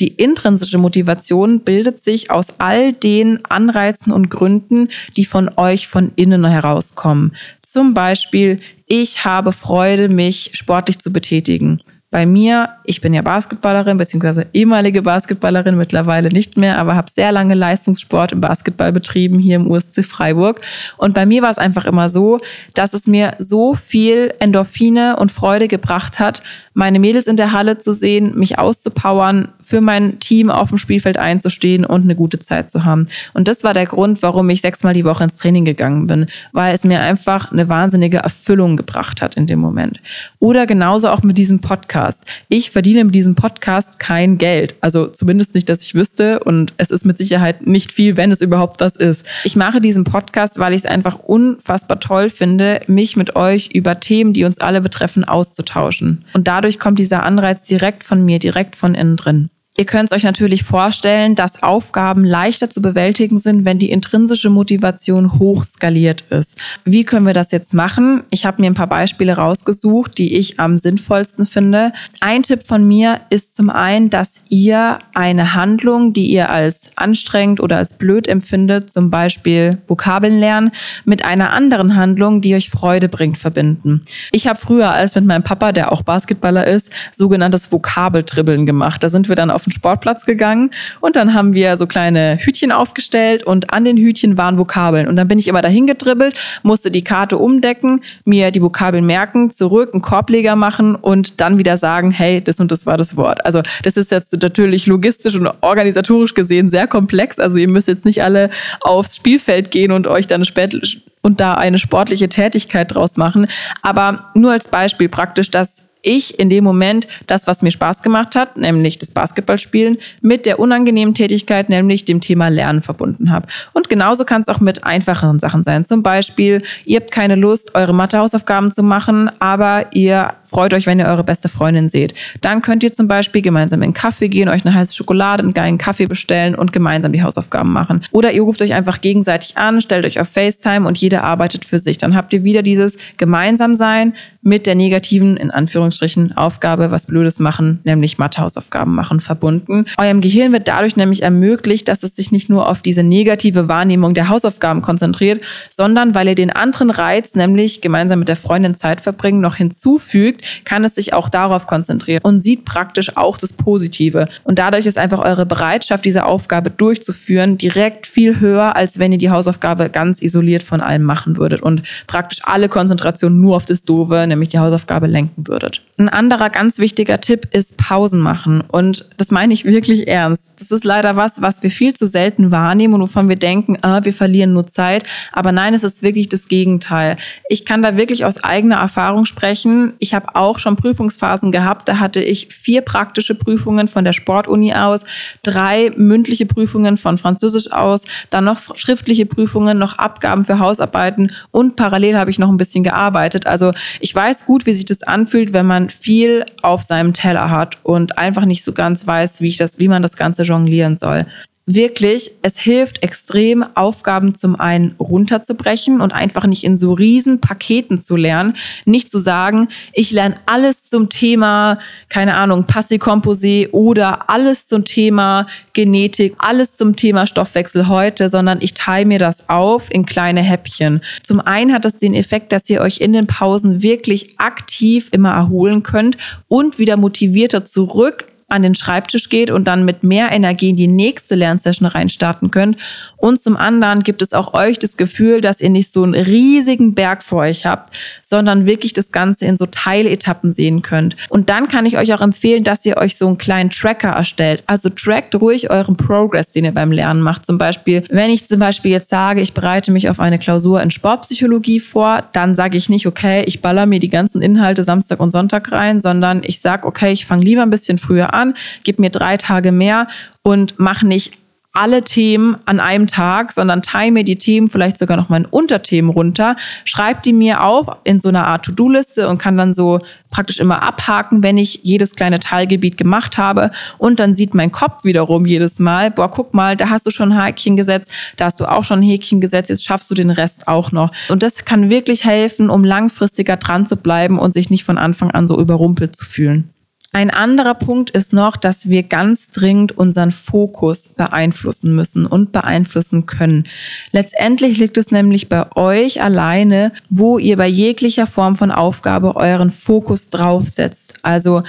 Die 0.00 0.08
intrinsische 0.08 0.78
Motivation 0.78 1.60
bildet 1.60 1.98
sich 1.98 2.30
aus 2.30 2.48
all 2.58 2.92
den 2.92 3.44
Anreizen 3.44 4.12
und 4.12 4.28
Gründen, 4.28 4.88
die 5.16 5.24
von 5.24 5.50
euch 5.56 5.86
von 5.86 6.10
innen 6.16 6.44
herauskommen. 6.44 7.36
Zum 7.62 7.94
Beispiel, 7.94 8.58
ich 8.86 9.24
habe 9.24 9.52
Freude, 9.52 10.08
mich 10.08 10.50
sportlich 10.54 10.98
zu 10.98 11.12
betätigen. 11.12 11.80
Bei 12.12 12.26
mir, 12.26 12.70
ich 12.82 13.00
bin 13.00 13.14
ja 13.14 13.22
Basketballerin, 13.22 13.96
beziehungsweise 13.96 14.48
ehemalige 14.52 15.02
Basketballerin, 15.02 15.76
mittlerweile 15.76 16.30
nicht 16.30 16.56
mehr, 16.56 16.78
aber 16.78 16.96
habe 16.96 17.08
sehr 17.08 17.30
lange 17.30 17.54
Leistungssport 17.54 18.32
im 18.32 18.40
Basketball 18.40 18.92
betrieben 18.92 19.38
hier 19.38 19.54
im 19.54 19.70
USC 19.70 20.02
Freiburg. 20.02 20.60
Und 20.96 21.14
bei 21.14 21.24
mir 21.24 21.42
war 21.42 21.52
es 21.52 21.58
einfach 21.58 21.84
immer 21.84 22.08
so, 22.08 22.40
dass 22.74 22.94
es 22.94 23.06
mir 23.06 23.34
so 23.38 23.74
viel 23.74 24.34
Endorphine 24.40 25.18
und 25.20 25.30
Freude 25.30 25.68
gebracht 25.68 26.18
hat, 26.18 26.42
meine 26.80 26.98
Mädels 26.98 27.26
in 27.26 27.36
der 27.36 27.52
Halle 27.52 27.76
zu 27.76 27.92
sehen, 27.92 28.38
mich 28.38 28.58
auszupowern, 28.58 29.48
für 29.60 29.82
mein 29.82 30.18
Team 30.18 30.48
auf 30.48 30.70
dem 30.70 30.78
Spielfeld 30.78 31.18
einzustehen 31.18 31.84
und 31.84 32.04
eine 32.04 32.16
gute 32.16 32.38
Zeit 32.38 32.70
zu 32.70 32.86
haben. 32.86 33.06
Und 33.34 33.48
das 33.48 33.64
war 33.64 33.74
der 33.74 33.84
Grund, 33.84 34.22
warum 34.22 34.48
ich 34.48 34.62
sechsmal 34.62 34.94
die 34.94 35.04
Woche 35.04 35.24
ins 35.24 35.36
Training 35.36 35.66
gegangen 35.66 36.06
bin, 36.06 36.24
weil 36.52 36.74
es 36.74 36.82
mir 36.82 37.00
einfach 37.00 37.52
eine 37.52 37.68
wahnsinnige 37.68 38.16
Erfüllung 38.16 38.78
gebracht 38.78 39.20
hat 39.20 39.34
in 39.34 39.46
dem 39.46 39.58
Moment. 39.58 40.00
Oder 40.38 40.64
genauso 40.64 41.10
auch 41.10 41.22
mit 41.22 41.36
diesem 41.36 41.60
Podcast. 41.60 42.24
Ich 42.48 42.70
verdiene 42.70 43.04
mit 43.04 43.14
diesem 43.14 43.34
Podcast 43.34 43.98
kein 43.98 44.38
Geld. 44.38 44.74
Also 44.80 45.06
zumindest 45.06 45.54
nicht, 45.54 45.68
dass 45.68 45.82
ich 45.82 45.94
wüsste. 45.94 46.40
Und 46.40 46.72
es 46.78 46.90
ist 46.90 47.04
mit 47.04 47.18
Sicherheit 47.18 47.66
nicht 47.66 47.92
viel, 47.92 48.16
wenn 48.16 48.30
es 48.30 48.40
überhaupt 48.40 48.80
das 48.80 48.96
ist. 48.96 49.26
Ich 49.44 49.54
mache 49.54 49.82
diesen 49.82 50.04
Podcast, 50.04 50.58
weil 50.58 50.72
ich 50.72 50.78
es 50.78 50.86
einfach 50.86 51.18
unfassbar 51.18 52.00
toll 52.00 52.30
finde, 52.30 52.80
mich 52.86 53.16
mit 53.16 53.36
euch 53.36 53.68
über 53.74 54.00
Themen, 54.00 54.32
die 54.32 54.44
uns 54.44 54.60
alle 54.60 54.80
betreffen, 54.80 55.24
auszutauschen. 55.24 56.24
Und 56.32 56.48
dadurch 56.48 56.69
kommt 56.78 56.98
dieser 56.98 57.22
Anreiz 57.24 57.64
direkt 57.64 58.04
von 58.04 58.24
mir, 58.24 58.38
direkt 58.38 58.76
von 58.76 58.94
innen 58.94 59.16
drin. 59.16 59.50
Ihr 59.76 59.86
könnt 59.86 60.10
es 60.10 60.16
euch 60.16 60.24
natürlich 60.24 60.64
vorstellen, 60.64 61.36
dass 61.36 61.62
Aufgaben 61.62 62.24
leichter 62.24 62.68
zu 62.68 62.82
bewältigen 62.82 63.38
sind, 63.38 63.64
wenn 63.64 63.78
die 63.78 63.92
intrinsische 63.92 64.50
Motivation 64.50 65.38
hoch 65.38 65.64
skaliert 65.64 66.22
ist. 66.22 66.58
Wie 66.84 67.04
können 67.04 67.24
wir 67.24 67.34
das 67.34 67.52
jetzt 67.52 67.72
machen? 67.72 68.24
Ich 68.30 68.44
habe 68.44 68.60
mir 68.60 68.66
ein 68.66 68.74
paar 68.74 68.88
Beispiele 68.88 69.36
rausgesucht, 69.36 70.18
die 70.18 70.36
ich 70.36 70.58
am 70.58 70.76
sinnvollsten 70.76 71.46
finde. 71.46 71.92
Ein 72.20 72.42
Tipp 72.42 72.66
von 72.66 72.86
mir 72.86 73.20
ist 73.30 73.56
zum 73.56 73.70
einen, 73.70 74.10
dass 74.10 74.42
ihr 74.48 74.98
eine 75.14 75.54
Handlung, 75.54 76.12
die 76.12 76.26
ihr 76.26 76.50
als 76.50 76.90
anstrengend 76.96 77.60
oder 77.60 77.76
als 77.76 77.94
blöd 77.94 78.26
empfindet, 78.26 78.90
zum 78.90 79.08
Beispiel 79.08 79.78
Vokabeln 79.86 80.40
lernen, 80.40 80.72
mit 81.04 81.24
einer 81.24 81.52
anderen 81.52 81.94
Handlung, 81.94 82.40
die 82.40 82.56
euch 82.56 82.70
Freude 82.70 83.08
bringt, 83.08 83.38
verbinden. 83.38 84.02
Ich 84.32 84.48
habe 84.48 84.58
früher 84.58 84.90
als 84.90 85.14
mit 85.14 85.26
meinem 85.26 85.44
Papa, 85.44 85.70
der 85.70 85.92
auch 85.92 86.02
Basketballer 86.02 86.66
ist, 86.66 86.90
sogenanntes 87.12 87.70
Vokabeltribbeln 87.70 88.66
gemacht. 88.66 89.02
Da 89.04 89.08
sind 89.08 89.28
wir 89.28 89.36
dann 89.36 89.50
auf 89.50 89.59
den 89.64 89.72
Sportplatz 89.72 90.26
gegangen 90.26 90.70
und 91.00 91.16
dann 91.16 91.34
haben 91.34 91.54
wir 91.54 91.76
so 91.76 91.86
kleine 91.86 92.38
Hütchen 92.38 92.72
aufgestellt 92.72 93.44
und 93.44 93.72
an 93.72 93.84
den 93.84 93.96
Hütchen 93.96 94.38
waren 94.38 94.58
Vokabeln. 94.58 95.08
Und 95.08 95.16
dann 95.16 95.28
bin 95.28 95.38
ich 95.38 95.48
immer 95.48 95.62
dahin 95.62 95.86
gedribbelt, 95.86 96.34
musste 96.62 96.90
die 96.90 97.02
Karte 97.02 97.38
umdecken, 97.38 98.00
mir 98.24 98.50
die 98.50 98.62
Vokabeln 98.62 99.06
merken, 99.06 99.50
zurück 99.50 99.90
einen 99.92 100.02
Korbleger 100.02 100.56
machen 100.56 100.94
und 100.94 101.40
dann 101.40 101.58
wieder 101.58 101.76
sagen, 101.76 102.10
hey, 102.10 102.42
das 102.42 102.60
und 102.60 102.72
das 102.72 102.86
war 102.86 102.96
das 102.96 103.16
Wort. 103.16 103.44
Also 103.44 103.62
das 103.82 103.96
ist 103.96 104.10
jetzt 104.10 104.40
natürlich 104.40 104.86
logistisch 104.86 105.34
und 105.34 105.48
organisatorisch 105.60 106.34
gesehen 106.34 106.68
sehr 106.68 106.86
komplex. 106.86 107.38
Also 107.38 107.58
ihr 107.58 107.68
müsst 107.68 107.88
jetzt 107.88 108.04
nicht 108.04 108.22
alle 108.22 108.50
aufs 108.82 109.16
Spielfeld 109.16 109.70
gehen 109.70 109.92
und 109.92 110.06
euch 110.06 110.26
dann 110.26 110.44
spät 110.44 111.00
und 111.22 111.40
da 111.40 111.54
eine 111.54 111.78
sportliche 111.78 112.28
Tätigkeit 112.28 112.94
draus 112.94 113.16
machen. 113.16 113.46
Aber 113.82 114.30
nur 114.34 114.52
als 114.52 114.68
Beispiel 114.68 115.08
praktisch, 115.08 115.50
dass 115.50 115.89
ich 116.02 116.38
in 116.38 116.50
dem 116.50 116.64
Moment 116.64 117.06
das, 117.26 117.46
was 117.46 117.62
mir 117.62 117.70
Spaß 117.70 118.02
gemacht 118.02 118.34
hat, 118.34 118.56
nämlich 118.56 118.98
das 118.98 119.10
Basketballspielen, 119.10 119.98
mit 120.20 120.46
der 120.46 120.58
unangenehmen 120.58 121.14
Tätigkeit, 121.14 121.68
nämlich 121.68 122.04
dem 122.04 122.20
Thema 122.20 122.48
Lernen 122.48 122.80
verbunden 122.80 123.30
habe. 123.30 123.46
Und 123.72 123.88
genauso 123.88 124.24
kann 124.24 124.40
es 124.40 124.48
auch 124.48 124.60
mit 124.60 124.84
einfacheren 124.84 125.38
Sachen 125.38 125.62
sein. 125.62 125.84
Zum 125.84 126.02
Beispiel, 126.02 126.62
ihr 126.84 127.00
habt 127.00 127.10
keine 127.10 127.34
Lust, 127.34 127.74
eure 127.74 127.94
Mathehausaufgaben 127.94 128.72
zu 128.72 128.82
machen, 128.82 129.30
aber 129.38 129.86
ihr 129.92 130.34
freut 130.44 130.74
euch, 130.74 130.86
wenn 130.86 130.98
ihr 130.98 131.06
eure 131.06 131.24
beste 131.24 131.48
Freundin 131.48 131.88
seht. 131.88 132.14
Dann 132.40 132.62
könnt 132.62 132.82
ihr 132.82 132.92
zum 132.92 133.08
Beispiel 133.08 133.42
gemeinsam 133.42 133.80
in 133.80 133.84
einen 133.84 133.94
Kaffee 133.94 134.28
gehen, 134.28 134.48
euch 134.48 134.64
eine 134.64 134.74
heiße 134.74 134.94
Schokolade, 134.94 135.42
einen 135.42 135.54
geilen 135.54 135.78
Kaffee 135.78 136.06
bestellen 136.06 136.54
und 136.54 136.72
gemeinsam 136.72 137.12
die 137.12 137.22
Hausaufgaben 137.22 137.72
machen. 137.72 138.00
Oder 138.12 138.32
ihr 138.32 138.42
ruft 138.42 138.62
euch 138.62 138.74
einfach 138.74 139.00
gegenseitig 139.00 139.56
an, 139.56 139.80
stellt 139.80 140.04
euch 140.04 140.20
auf 140.20 140.28
FaceTime 140.28 140.86
und 140.86 140.98
jeder 140.98 141.24
arbeitet 141.24 141.64
für 141.64 141.78
sich. 141.78 141.98
Dann 141.98 142.14
habt 142.16 142.32
ihr 142.32 142.44
wieder 142.44 142.62
dieses 142.62 142.98
Gemeinsamsein 143.16 144.14
mit 144.42 144.66
der 144.66 144.74
negativen, 144.74 145.36
in 145.36 145.50
Anführungszeichen, 145.50 145.89
Anführungsstrichen 145.90 146.36
Aufgabe 146.36 146.90
was 146.92 147.06
Blödes 147.06 147.40
machen, 147.40 147.80
nämlich 147.82 148.18
Mathehausaufgaben 148.18 148.94
machen, 148.94 149.18
verbunden. 149.18 149.86
Eurem 149.98 150.20
Gehirn 150.20 150.52
wird 150.52 150.68
dadurch 150.68 150.96
nämlich 150.96 151.22
ermöglicht, 151.22 151.88
dass 151.88 152.04
es 152.04 152.14
sich 152.14 152.30
nicht 152.30 152.48
nur 152.48 152.68
auf 152.68 152.80
diese 152.80 153.02
negative 153.02 153.68
Wahrnehmung 153.68 154.14
der 154.14 154.28
Hausaufgaben 154.28 154.82
konzentriert, 154.82 155.42
sondern 155.68 156.14
weil 156.14 156.28
ihr 156.28 156.36
den 156.36 156.50
anderen 156.50 156.90
Reiz, 156.90 157.34
nämlich 157.34 157.80
gemeinsam 157.80 158.20
mit 158.20 158.28
der 158.28 158.36
Freundin 158.36 158.76
Zeit 158.76 159.00
verbringen, 159.00 159.40
noch 159.40 159.56
hinzufügt, 159.56 160.44
kann 160.64 160.84
es 160.84 160.94
sich 160.94 161.12
auch 161.12 161.28
darauf 161.28 161.66
konzentrieren 161.66 162.20
und 162.22 162.40
sieht 162.40 162.64
praktisch 162.64 163.16
auch 163.16 163.36
das 163.36 163.52
Positive. 163.52 164.28
Und 164.44 164.60
dadurch 164.60 164.86
ist 164.86 164.98
einfach 164.98 165.18
eure 165.18 165.44
Bereitschaft, 165.44 166.04
diese 166.04 166.24
Aufgabe 166.24 166.70
durchzuführen, 166.70 167.58
direkt 167.58 168.06
viel 168.06 168.38
höher, 168.38 168.76
als 168.76 169.00
wenn 169.00 169.10
ihr 169.10 169.18
die 169.18 169.30
Hausaufgabe 169.30 169.90
ganz 169.90 170.22
isoliert 170.22 170.62
von 170.62 170.80
allem 170.80 171.02
machen 171.02 171.36
würdet 171.36 171.62
und 171.62 171.82
praktisch 172.06 172.40
alle 172.44 172.68
Konzentration 172.68 173.40
nur 173.40 173.56
auf 173.56 173.64
das 173.64 173.82
Doofe, 173.82 174.24
nämlich 174.28 174.50
die 174.50 174.58
Hausaufgabe 174.60 175.08
lenken 175.08 175.48
würdet. 175.48 175.79
Ein 176.00 176.08
anderer 176.08 176.48
ganz 176.48 176.78
wichtiger 176.78 177.20
Tipp 177.20 177.48
ist 177.52 177.76
Pausen 177.76 178.20
machen. 178.20 178.62
Und 178.68 179.06
das 179.18 179.30
meine 179.30 179.52
ich 179.52 179.66
wirklich 179.66 180.08
ernst. 180.08 180.58
Das 180.58 180.70
ist 180.70 180.84
leider 180.84 181.14
was, 181.16 181.42
was 181.42 181.62
wir 181.62 181.70
viel 181.70 181.92
zu 181.92 182.06
selten 182.06 182.50
wahrnehmen 182.50 182.94
und 182.94 183.02
wovon 183.02 183.28
wir 183.28 183.36
denken, 183.36 183.76
ah, 183.82 184.00
wir 184.02 184.14
verlieren 184.14 184.54
nur 184.54 184.66
Zeit. 184.66 185.06
Aber 185.30 185.52
nein, 185.52 185.74
es 185.74 185.84
ist 185.84 186.02
wirklich 186.02 186.30
das 186.30 186.48
Gegenteil. 186.48 187.18
Ich 187.50 187.66
kann 187.66 187.82
da 187.82 187.98
wirklich 187.98 188.24
aus 188.24 188.42
eigener 188.42 188.76
Erfahrung 188.76 189.26
sprechen. 189.26 189.92
Ich 189.98 190.14
habe 190.14 190.36
auch 190.36 190.58
schon 190.58 190.76
Prüfungsphasen 190.76 191.52
gehabt. 191.52 191.86
Da 191.86 191.98
hatte 191.98 192.22
ich 192.22 192.48
vier 192.48 192.80
praktische 192.80 193.34
Prüfungen 193.34 193.86
von 193.86 194.02
der 194.02 194.14
Sportuni 194.14 194.72
aus, 194.72 195.04
drei 195.42 195.92
mündliche 195.98 196.46
Prüfungen 196.46 196.96
von 196.96 197.18
Französisch 197.18 197.72
aus, 197.72 198.04
dann 198.30 198.44
noch 198.44 198.74
schriftliche 198.74 199.26
Prüfungen, 199.26 199.76
noch 199.76 199.98
Abgaben 199.98 200.44
für 200.44 200.60
Hausarbeiten 200.60 201.30
und 201.50 201.76
parallel 201.76 202.16
habe 202.16 202.30
ich 202.30 202.38
noch 202.38 202.48
ein 202.48 202.56
bisschen 202.56 202.84
gearbeitet. 202.84 203.46
Also 203.46 203.72
ich 204.00 204.14
weiß 204.14 204.46
gut, 204.46 204.64
wie 204.64 204.72
sich 204.72 204.86
das 204.86 205.02
anfühlt, 205.02 205.52
wenn 205.52 205.66
man 205.70 205.88
viel 205.88 206.44
auf 206.62 206.82
seinem 206.82 207.12
Teller 207.12 207.48
hat 207.48 207.78
und 207.84 208.18
einfach 208.18 208.44
nicht 208.44 208.64
so 208.64 208.72
ganz 208.72 209.06
weiß, 209.06 209.40
wie 209.40 209.46
ich 209.46 209.56
das, 209.56 209.78
wie 209.78 209.86
man 209.86 210.02
das 210.02 210.16
Ganze 210.16 210.42
jonglieren 210.42 210.96
soll 210.96 211.26
wirklich, 211.74 212.32
es 212.42 212.58
hilft 212.58 213.02
extrem, 213.02 213.64
Aufgaben 213.74 214.34
zum 214.34 214.58
einen 214.58 214.94
runterzubrechen 214.98 216.00
und 216.00 216.12
einfach 216.12 216.46
nicht 216.46 216.64
in 216.64 216.76
so 216.76 216.92
riesen 216.92 217.40
Paketen 217.40 218.00
zu 218.00 218.16
lernen. 218.16 218.54
Nicht 218.84 219.10
zu 219.10 219.18
sagen, 219.18 219.68
ich 219.92 220.10
lerne 220.10 220.36
alles 220.46 220.88
zum 220.88 221.08
Thema, 221.08 221.78
keine 222.08 222.36
Ahnung, 222.36 222.64
Passivkomposé 222.64 223.70
oder 223.72 224.30
alles 224.30 224.66
zum 224.68 224.84
Thema 224.84 225.46
Genetik, 225.72 226.34
alles 226.38 226.74
zum 226.76 226.96
Thema 226.96 227.26
Stoffwechsel 227.26 227.88
heute, 227.88 228.28
sondern 228.28 228.58
ich 228.60 228.74
teile 228.74 229.06
mir 229.06 229.18
das 229.18 229.48
auf 229.48 229.92
in 229.92 230.06
kleine 230.06 230.42
Häppchen. 230.42 231.00
Zum 231.22 231.40
einen 231.40 231.72
hat 231.72 231.84
das 231.84 231.96
den 231.96 232.14
Effekt, 232.14 232.52
dass 232.52 232.68
ihr 232.70 232.80
euch 232.80 233.00
in 233.00 233.12
den 233.12 233.26
Pausen 233.26 233.82
wirklich 233.82 234.38
aktiv 234.38 235.08
immer 235.12 235.30
erholen 235.30 235.82
könnt 235.82 236.16
und 236.48 236.78
wieder 236.78 236.96
motivierter 236.96 237.64
zurück 237.64 238.26
an 238.50 238.62
den 238.62 238.74
Schreibtisch 238.74 239.28
geht 239.28 239.50
und 239.50 239.66
dann 239.66 239.84
mit 239.84 240.02
mehr 240.02 240.32
Energie 240.32 240.70
in 240.70 240.76
die 240.76 240.88
nächste 240.88 241.34
Lernsession 241.34 241.88
reinstarten 241.88 242.50
könnt. 242.50 242.76
Und 243.20 243.42
zum 243.42 243.56
anderen 243.56 244.02
gibt 244.02 244.22
es 244.22 244.32
auch 244.32 244.54
euch 244.54 244.78
das 244.78 244.96
Gefühl, 244.96 245.40
dass 245.40 245.60
ihr 245.60 245.70
nicht 245.70 245.92
so 245.92 246.02
einen 246.02 246.14
riesigen 246.14 246.94
Berg 246.94 247.22
vor 247.22 247.40
euch 247.40 247.66
habt, 247.66 247.94
sondern 248.20 248.66
wirklich 248.66 248.92
das 248.92 249.12
Ganze 249.12 249.46
in 249.46 249.56
so 249.56 249.66
Teiletappen 249.66 250.50
sehen 250.50 250.82
könnt. 250.82 251.16
Und 251.28 251.50
dann 251.50 251.68
kann 251.68 251.86
ich 251.86 251.98
euch 251.98 252.12
auch 252.14 252.20
empfehlen, 252.20 252.64
dass 252.64 252.84
ihr 252.86 252.96
euch 252.96 253.16
so 253.16 253.26
einen 253.26 253.38
kleinen 253.38 253.70
Tracker 253.70 254.10
erstellt. 254.10 254.62
Also 254.66 254.88
trackt 254.88 255.34
ruhig 255.34 255.70
euren 255.70 255.96
Progress, 255.96 256.52
den 256.52 256.64
ihr 256.64 256.72
beim 256.72 256.92
Lernen 256.92 257.22
macht. 257.22 257.46
Zum 257.46 257.58
Beispiel, 257.58 258.02
wenn 258.10 258.30
ich 258.30 258.46
zum 258.46 258.58
Beispiel 258.58 258.90
jetzt 258.90 259.10
sage, 259.10 259.40
ich 259.40 259.52
bereite 259.52 259.92
mich 259.92 260.08
auf 260.08 260.20
eine 260.20 260.38
Klausur 260.38 260.82
in 260.82 260.90
Sportpsychologie 260.90 261.80
vor, 261.80 262.24
dann 262.32 262.54
sage 262.54 262.76
ich 262.76 262.88
nicht, 262.88 263.06
okay, 263.06 263.44
ich 263.46 263.60
baller 263.60 263.86
mir 263.86 264.00
die 264.00 264.08
ganzen 264.08 264.42
Inhalte 264.42 264.84
Samstag 264.84 265.20
und 265.20 265.30
Sonntag 265.30 265.70
rein, 265.72 266.00
sondern 266.00 266.42
ich 266.44 266.60
sage, 266.60 266.86
okay, 266.86 267.12
ich 267.12 267.26
fange 267.26 267.44
lieber 267.44 267.62
ein 267.62 267.70
bisschen 267.70 267.98
früher 267.98 268.34
an 268.34 268.54
gib 268.84 268.98
mir 268.98 269.10
drei 269.10 269.36
Tage 269.36 269.72
mehr 269.72 270.06
und 270.42 270.74
mach 270.78 271.02
nicht 271.02 271.39
alle 271.72 272.02
Themen 272.02 272.56
an 272.64 272.80
einem 272.80 273.06
Tag, 273.06 273.52
sondern 273.52 273.82
teile 273.82 274.10
mir 274.10 274.24
die 274.24 274.36
Themen 274.36 274.68
vielleicht 274.68 274.98
sogar 274.98 275.16
noch 275.16 275.28
mal 275.28 275.38
in 275.38 275.46
Unterthemen 275.46 276.10
runter, 276.10 276.56
schreib 276.84 277.22
die 277.22 277.32
mir 277.32 277.62
auf 277.62 277.86
in 278.02 278.20
so 278.20 278.28
einer 278.28 278.46
Art 278.46 278.64
To-Do-Liste 278.64 279.28
und 279.28 279.38
kann 279.38 279.56
dann 279.56 279.72
so 279.72 280.00
praktisch 280.30 280.58
immer 280.58 280.82
abhaken, 280.82 281.44
wenn 281.44 281.58
ich 281.58 281.80
jedes 281.82 282.16
kleine 282.16 282.40
Teilgebiet 282.40 282.96
gemacht 282.96 283.38
habe 283.38 283.70
und 283.98 284.18
dann 284.18 284.34
sieht 284.34 284.54
mein 284.54 284.72
Kopf 284.72 285.04
wiederum 285.04 285.46
jedes 285.46 285.78
Mal, 285.78 286.10
boah, 286.10 286.30
guck 286.30 286.54
mal, 286.54 286.76
da 286.76 286.90
hast 286.90 287.06
du 287.06 287.10
schon 287.10 287.32
ein 287.32 287.40
Häkchen 287.40 287.76
gesetzt, 287.76 288.10
da 288.36 288.46
hast 288.46 288.58
du 288.58 288.66
auch 288.66 288.84
schon 288.84 289.00
ein 289.00 289.04
Häkchen 289.04 289.40
gesetzt, 289.40 289.70
jetzt 289.70 289.84
schaffst 289.84 290.10
du 290.10 290.14
den 290.14 290.30
Rest 290.30 290.66
auch 290.66 290.90
noch. 290.90 291.12
Und 291.28 291.42
das 291.42 291.64
kann 291.64 291.90
wirklich 291.90 292.24
helfen, 292.24 292.68
um 292.68 292.82
langfristiger 292.82 293.56
dran 293.56 293.86
zu 293.86 293.96
bleiben 293.96 294.38
und 294.38 294.52
sich 294.52 294.70
nicht 294.70 294.84
von 294.84 294.98
Anfang 294.98 295.30
an 295.30 295.46
so 295.46 295.58
überrumpelt 295.60 296.16
zu 296.16 296.24
fühlen. 296.24 296.70
Ein 297.12 297.30
anderer 297.30 297.74
Punkt 297.74 298.10
ist 298.10 298.32
noch, 298.32 298.56
dass 298.56 298.88
wir 298.88 299.02
ganz 299.02 299.48
dringend 299.48 299.98
unseren 299.98 300.30
Fokus 300.30 301.08
beeinflussen 301.08 301.96
müssen 301.96 302.24
und 302.24 302.52
beeinflussen 302.52 303.26
können. 303.26 303.64
Letztendlich 304.12 304.78
liegt 304.78 304.96
es 304.96 305.10
nämlich 305.10 305.48
bei 305.48 305.66
euch 305.74 306.22
alleine, 306.22 306.92
wo 307.08 307.38
ihr 307.38 307.56
bei 307.56 307.66
jeglicher 307.66 308.28
Form 308.28 308.54
von 308.54 308.70
Aufgabe 308.70 309.34
euren 309.34 309.72
Fokus 309.72 310.28
draufsetzt. 310.28 311.14
Also 311.22 311.64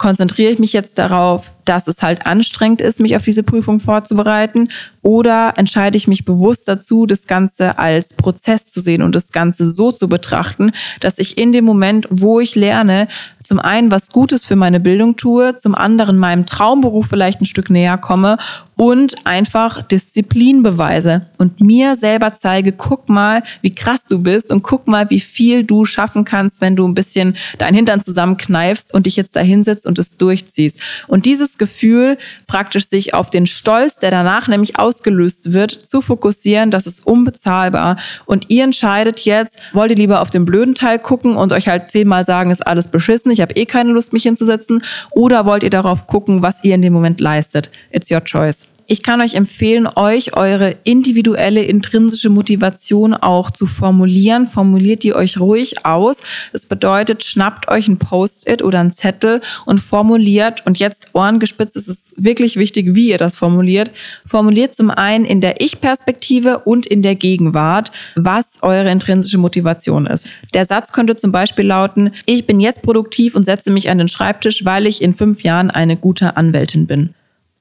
konzentriere 0.00 0.50
ich 0.50 0.58
mich 0.58 0.72
jetzt 0.72 0.98
darauf, 0.98 1.52
dass 1.66 1.86
es 1.86 2.02
halt 2.02 2.24
anstrengend 2.24 2.80
ist, 2.80 3.00
mich 3.00 3.14
auf 3.16 3.22
diese 3.22 3.42
Prüfung 3.42 3.80
vorzubereiten? 3.80 4.70
Oder 5.02 5.52
entscheide 5.56 5.98
ich 5.98 6.08
mich 6.08 6.24
bewusst 6.24 6.66
dazu, 6.66 7.04
das 7.04 7.26
Ganze 7.26 7.78
als 7.78 8.14
Prozess 8.14 8.72
zu 8.72 8.80
sehen 8.80 9.02
und 9.02 9.14
das 9.14 9.30
Ganze 9.30 9.68
so 9.68 9.92
zu 9.92 10.08
betrachten, 10.08 10.72
dass 11.00 11.18
ich 11.18 11.36
in 11.36 11.52
dem 11.52 11.66
Moment, 11.66 12.08
wo 12.10 12.40
ich 12.40 12.54
lerne, 12.54 13.08
zum 13.50 13.58
einen 13.58 13.90
was 13.90 14.10
Gutes 14.10 14.44
für 14.44 14.54
meine 14.54 14.78
Bildung 14.78 15.16
tue, 15.16 15.56
zum 15.56 15.74
anderen 15.74 16.16
meinem 16.16 16.46
Traumberuf 16.46 17.08
vielleicht 17.08 17.40
ein 17.40 17.46
Stück 17.46 17.68
näher 17.68 17.98
komme 17.98 18.36
und 18.80 19.26
einfach 19.26 19.82
Disziplin 19.82 20.62
beweise 20.62 21.26
und 21.36 21.60
mir 21.60 21.96
selber 21.96 22.32
zeige, 22.32 22.72
guck 22.72 23.10
mal, 23.10 23.42
wie 23.60 23.74
krass 23.74 24.06
du 24.08 24.22
bist 24.22 24.50
und 24.50 24.62
guck 24.62 24.88
mal, 24.88 25.10
wie 25.10 25.20
viel 25.20 25.64
du 25.64 25.84
schaffen 25.84 26.24
kannst, 26.24 26.62
wenn 26.62 26.76
du 26.76 26.88
ein 26.88 26.94
bisschen 26.94 27.36
deinen 27.58 27.74
Hintern 27.74 28.00
zusammenkneifst 28.00 28.94
und 28.94 29.04
dich 29.04 29.16
jetzt 29.16 29.36
da 29.36 29.40
hinsetzt 29.40 29.84
und 29.84 29.98
es 29.98 30.16
durchziehst. 30.16 30.80
Und 31.08 31.26
dieses 31.26 31.58
Gefühl, 31.58 32.16
praktisch 32.46 32.88
sich 32.88 33.12
auf 33.12 33.28
den 33.28 33.46
Stolz, 33.46 33.96
der 33.96 34.10
danach 34.10 34.48
nämlich 34.48 34.78
ausgelöst 34.78 35.52
wird, 35.52 35.72
zu 35.72 36.00
fokussieren, 36.00 36.70
das 36.70 36.86
ist 36.86 37.06
unbezahlbar. 37.06 37.96
Und 38.24 38.48
ihr 38.48 38.64
entscheidet 38.64 39.20
jetzt, 39.26 39.60
wollt 39.74 39.90
ihr 39.90 39.98
lieber 39.98 40.22
auf 40.22 40.30
den 40.30 40.46
blöden 40.46 40.74
Teil 40.74 40.98
gucken 40.98 41.36
und 41.36 41.52
euch 41.52 41.68
halt 41.68 41.90
zehnmal 41.90 42.24
sagen, 42.24 42.50
ist 42.50 42.66
alles 42.66 42.88
beschissen, 42.88 43.30
ich 43.30 43.42
habe 43.42 43.52
eh 43.56 43.66
keine 43.66 43.92
Lust, 43.92 44.14
mich 44.14 44.22
hinzusetzen, 44.22 44.82
oder 45.10 45.44
wollt 45.44 45.64
ihr 45.64 45.68
darauf 45.68 46.06
gucken, 46.06 46.40
was 46.40 46.64
ihr 46.64 46.74
in 46.74 46.80
dem 46.80 46.94
Moment 46.94 47.20
leistet? 47.20 47.68
It's 47.90 48.10
your 48.10 48.24
choice. 48.24 48.69
Ich 48.90 49.04
kann 49.04 49.20
euch 49.20 49.34
empfehlen, 49.34 49.86
euch 49.86 50.36
eure 50.36 50.74
individuelle 50.82 51.62
intrinsische 51.62 52.28
Motivation 52.28 53.14
auch 53.14 53.52
zu 53.52 53.66
formulieren. 53.66 54.48
Formuliert 54.48 55.04
die 55.04 55.14
euch 55.14 55.38
ruhig 55.38 55.86
aus. 55.86 56.22
Das 56.52 56.66
bedeutet, 56.66 57.22
schnappt 57.22 57.68
euch 57.68 57.86
ein 57.86 57.98
Post-it 57.98 58.64
oder 58.64 58.80
ein 58.80 58.90
Zettel 58.90 59.42
und 59.64 59.78
formuliert, 59.78 60.66
und 60.66 60.80
jetzt 60.80 61.10
Ohrengespitzt, 61.12 61.76
es 61.76 61.86
ist 61.86 62.14
wirklich 62.16 62.56
wichtig, 62.56 62.96
wie 62.96 63.10
ihr 63.10 63.18
das 63.18 63.36
formuliert. 63.36 63.92
Formuliert 64.26 64.74
zum 64.74 64.90
einen 64.90 65.24
in 65.24 65.40
der 65.40 65.60
Ich-Perspektive 65.60 66.58
und 66.58 66.84
in 66.84 67.02
der 67.02 67.14
Gegenwart, 67.14 67.92
was 68.16 68.58
eure 68.60 68.90
intrinsische 68.90 69.38
Motivation 69.38 70.06
ist. 70.06 70.26
Der 70.52 70.64
Satz 70.66 70.90
könnte 70.90 71.14
zum 71.14 71.30
Beispiel 71.30 71.64
lauten, 71.64 72.10
ich 72.26 72.44
bin 72.44 72.58
jetzt 72.58 72.82
produktiv 72.82 73.36
und 73.36 73.44
setze 73.44 73.70
mich 73.70 73.88
an 73.88 73.98
den 73.98 74.08
Schreibtisch, 74.08 74.64
weil 74.64 74.88
ich 74.88 75.00
in 75.00 75.12
fünf 75.12 75.44
Jahren 75.44 75.70
eine 75.70 75.96
gute 75.96 76.36
Anwältin 76.36 76.88
bin. 76.88 77.14